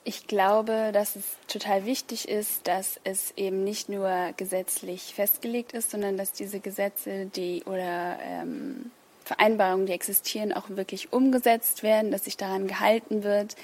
Ich 0.04 0.26
glaube, 0.26 0.92
dass 0.94 1.18
es 1.18 1.26
total 1.48 1.86
wichtig 1.86 2.30
ist, 2.30 2.66
dass 2.68 3.00
es 3.04 3.34
eben 3.36 3.64
nicht 3.64 3.90
nur 3.90 4.34
gesetzlich 4.38 5.14
festgelegt 5.14 5.74
ist, 5.74 5.92
sondern 5.92 6.16
dass 6.16 6.32
diese 6.32 6.62
Gesetze, 6.62 7.26
die 7.26 7.64
oder 7.66 8.18
ähm, 8.22 8.92
Vereinbarungen, 9.26 9.86
die 9.86 9.92
existieren, 9.92 10.54
auch 10.54 10.70
wirklich 10.70 11.12
umgesetzt 11.12 11.84
werden, 11.84 12.12
dass 12.12 12.24
sich 12.24 12.38
daran 12.38 12.68
gehalten 12.68 13.24
wird, 13.24 13.58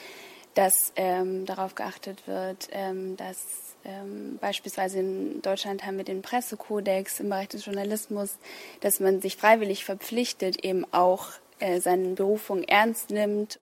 dass 0.54 0.91
ähm, 0.98 1.46
darauf 1.46 1.76
geachtet 1.76 2.28
wird, 2.28 2.67
ähm, 2.72 3.15
dass 3.15 3.38
ähm, 3.86 4.38
beispielsweise 4.39 5.00
in 5.00 5.41
Deutschland 5.41 5.86
haben 5.86 5.98
wir 5.98 6.06
den 6.06 6.22
Pressekodex 6.22 7.19
im 7.19 7.30
Bereich 7.30 7.50
des 7.50 7.65
Journalismus, 7.65 8.38
dass 8.82 9.00
man 9.00 9.22
sich 9.22 9.36
freiwillig 9.36 9.84
verpflichtet, 9.84 10.63
eben 10.63 10.86
auch 10.91 11.28
äh, 11.60 11.80
seine 11.80 12.10
Berufung 12.10 12.63
ernst 12.63 13.10
nimmt. 13.10 13.60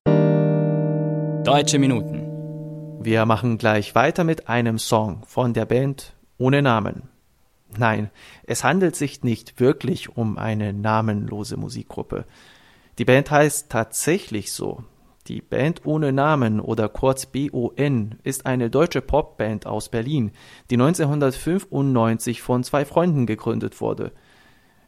Deutsche 1.43 1.79
Minuten. 1.79 2.99
Wir 3.03 3.25
machen 3.25 3.57
gleich 3.57 3.95
weiter 3.95 4.23
mit 4.23 4.47
einem 4.47 4.77
Song 4.77 5.23
von 5.25 5.53
der 5.53 5.65
Band 5.65 6.13
ohne 6.37 6.61
Namen. 6.61 7.09
Nein, 7.77 8.11
es 8.43 8.63
handelt 8.63 8.95
sich 8.95 9.23
nicht 9.23 9.59
wirklich 9.59 10.15
um 10.15 10.37
eine 10.37 10.71
namenlose 10.73 11.57
Musikgruppe. 11.57 12.25
Die 12.99 13.05
Band 13.05 13.31
heißt 13.31 13.71
tatsächlich 13.71 14.51
so, 14.51 14.83
die 15.31 15.41
Band 15.41 15.85
ohne 15.85 16.11
Namen 16.11 16.59
oder 16.59 16.89
kurz 16.89 17.25
BON 17.25 18.15
ist 18.23 18.45
eine 18.45 18.69
deutsche 18.69 18.99
Popband 18.99 19.65
aus 19.65 19.87
Berlin, 19.87 20.31
die 20.69 20.75
1995 20.75 22.41
von 22.41 22.65
zwei 22.65 22.83
Freunden 22.83 23.25
gegründet 23.25 23.79
wurde. 23.79 24.11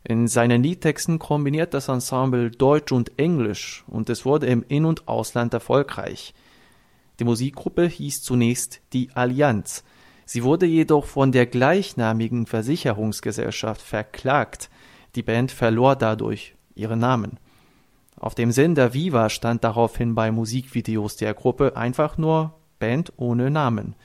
In 0.03 0.27
seinen 0.27 0.61
Liedtexten 0.61 1.17
kombiniert 1.17 1.73
das 1.73 1.87
Ensemble 1.87 2.51
Deutsch 2.51 2.91
und 2.91 3.17
Englisch 3.17 3.85
und 3.87 4.09
es 4.09 4.25
wurde 4.25 4.47
im 4.47 4.65
In- 4.67 4.83
und 4.83 5.07
Ausland 5.07 5.53
erfolgreich. 5.53 6.33
Die 7.19 7.23
Musikgruppe 7.23 7.85
hieß 7.85 8.21
zunächst 8.21 8.81
die 8.91 9.11
Allianz. 9.13 9.85
Sie 10.25 10.43
wurde 10.43 10.65
jedoch 10.65 11.05
von 11.05 11.31
der 11.31 11.45
gleichnamigen 11.45 12.47
Versicherungsgesellschaft 12.47 13.81
verklagt. 13.81 14.69
Die 15.15 15.23
Band 15.23 15.53
verlor 15.53 15.95
dadurch 15.95 16.55
ihren 16.75 16.99
Namen. 16.99 17.39
Auf 18.23 18.35
dem 18.35 18.51
Sender 18.53 18.93
Viva 18.93 19.29
stand 19.29 19.65
daraufhin 19.65 20.15
bei 20.15 20.31
Musikvideos 20.31 21.17
der 21.17 21.33
Gruppe 21.33 21.75
einfach 21.75 22.17
nur 22.17 22.53
Band 22.79 23.11
ohne 23.17 23.51
Namen. 23.51 23.97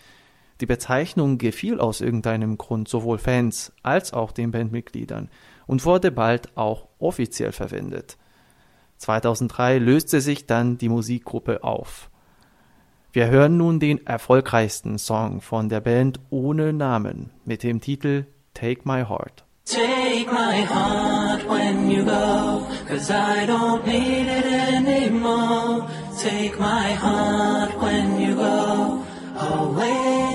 Die 0.61 0.67
Bezeichnung 0.67 1.39
gefiel 1.39 1.79
aus 1.79 2.01
irgendeinem 2.01 2.59
Grund 2.59 2.89
sowohl 2.89 3.19
Fans 3.19 3.73
als 3.85 4.13
auch 4.13 4.33
den 4.33 4.51
Bandmitgliedern 4.51 5.31
und 5.69 5.85
wurde 5.85 6.11
bald 6.11 6.57
auch 6.57 6.89
offiziell 6.99 7.53
verwendet. 7.53 8.19
2003 8.97 9.79
löste 9.79 10.21
sich 10.21 10.47
dann 10.47 10.79
die 10.79 10.89
Musikgruppe 10.89 11.63
auf. 11.63 12.11
Wir 13.13 13.29
hören 13.29 13.57
nun 13.57 13.79
den 13.79 14.05
erfolgreichsten 14.05 14.99
Song 14.99 15.41
von 15.41 15.69
der 15.69 15.81
Band 15.81 16.19
ohne 16.31 16.73
Namen 16.73 17.31
mit 17.45 17.63
dem 17.63 17.81
Titel 17.81 18.27
Take 18.53 18.81
My 18.83 19.05
Heart. 19.05 19.45
Take 19.69 20.29
my 20.33 20.63
heart 20.63 21.45
when 21.47 21.91
you 21.91 22.03
go, 22.03 22.67
cause 22.89 23.11
I 23.11 23.45
don't 23.45 23.87
need 23.87 24.27
it 24.27 24.47
anymore. 24.47 25.87
Take 26.19 26.59
my 26.59 26.93
heart 26.93 27.77
when 27.79 28.19
you 28.19 28.35
go 28.35 29.05
away. 29.37 30.28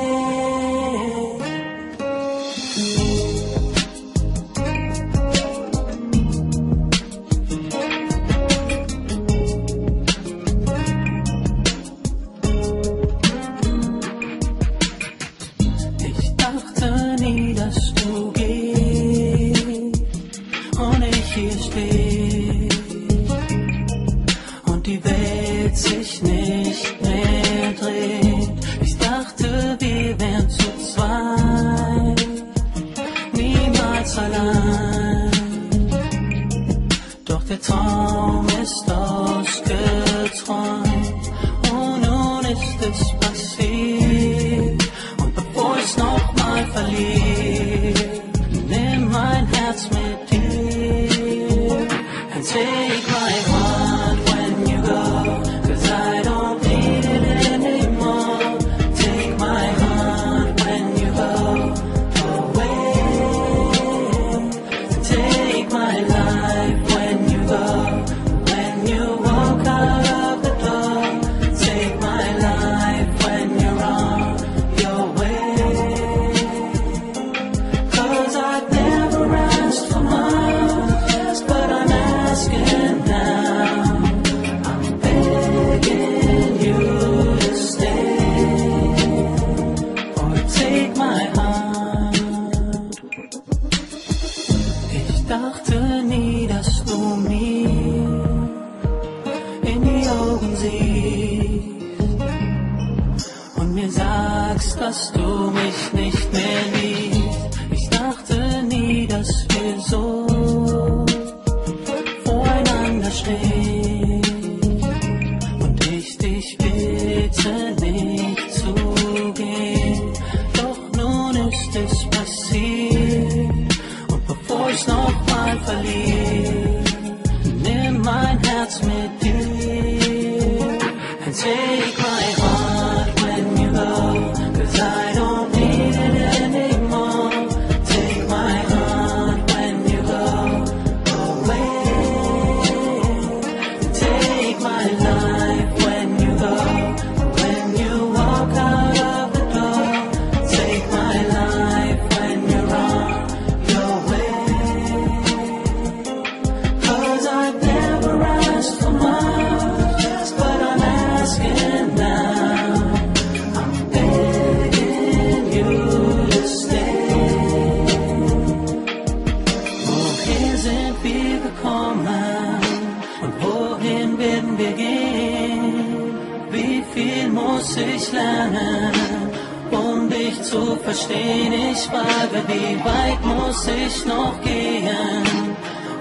Muss 183.53 183.67
ich 183.67 184.05
noch 184.05 184.41
gehen, 184.41 184.89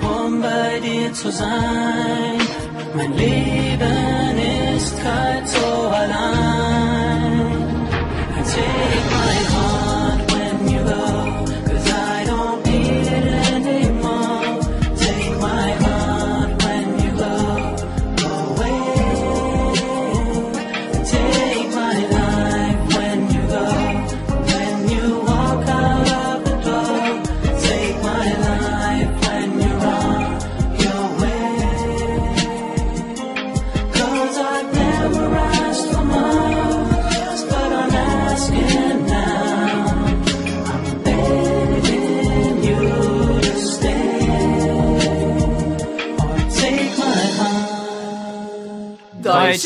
um 0.01 0.41
bei 0.41 0.81
dir 0.81 1.13
zu 1.13 1.31
sein? 1.31 2.39
Mein 2.95 3.13
Leben 3.13 4.39
ist 4.77 4.95
kalt 5.03 5.47
so 5.49 5.67
allein. 6.01 7.53
Take 8.53 9.07
my 9.15 9.37
heart 9.53 9.92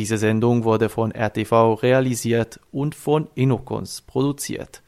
Diese 0.00 0.16
Sendung 0.16 0.64
wurde 0.64 0.88
von 0.88 1.12
RTV 1.12 1.74
realisiert 1.74 2.58
und 2.72 2.94
von 2.94 3.28
Inokons 3.34 4.00
produziert. 4.00 4.80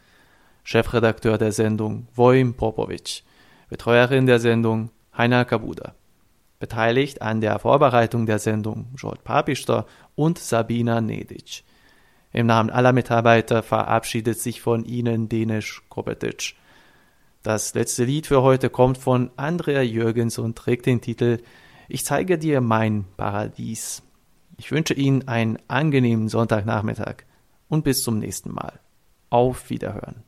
Chefredakteur 0.65 1.37
der 1.37 1.53
Sendung 1.53 2.09
Vojim 2.15 2.55
Popovic. 2.55 3.23
Betreuerin 3.69 4.25
der 4.25 4.39
Sendung 4.41 4.89
Heiner 5.15 5.45
Kabuda. 5.45 5.95
Beteiligt 6.61 7.21
an 7.21 7.43
der 7.43 7.59
Vorbereitung 7.59 8.25
der 8.25 8.39
Sendung 8.39 8.87
Jolt 8.97 9.23
Papister 9.23 9.85
und 10.15 10.39
Sabina 10.39 11.03
Nedic. 11.03 11.63
Im 12.33 12.47
Namen 12.47 12.71
aller 12.71 12.95
Mitarbeiter 12.95 13.63
verabschiedet 13.63 14.39
sich 14.39 14.63
von 14.63 14.87
Ihnen 14.87 15.29
Denisch 15.29 15.83
Kopetic. 15.91 16.55
Das 17.43 17.75
letzte 17.75 18.05
Lied 18.05 18.27
für 18.27 18.41
heute 18.41 18.71
kommt 18.71 18.97
von 18.97 19.31
Andrea 19.37 19.83
Jürgens 19.83 20.39
und 20.39 20.57
trägt 20.57 20.87
den 20.87 21.03
Titel 21.03 21.43
Ich 21.91 22.03
zeige 22.03 22.39
dir 22.39 22.63
mein 22.63 23.05
Paradies. 23.19 24.03
Ich 24.63 24.71
wünsche 24.71 24.95
Ihnen 24.95 25.27
einen 25.27 25.59
angenehmen 25.67 26.29
Sonntagnachmittag 26.29 27.25
und 27.69 27.83
bis 27.83 28.05
zum 28.05 28.21
nächsten 28.21 28.53
Mal. 28.53 28.79
Auf 29.29 29.71
Wiederhören. 29.71 30.23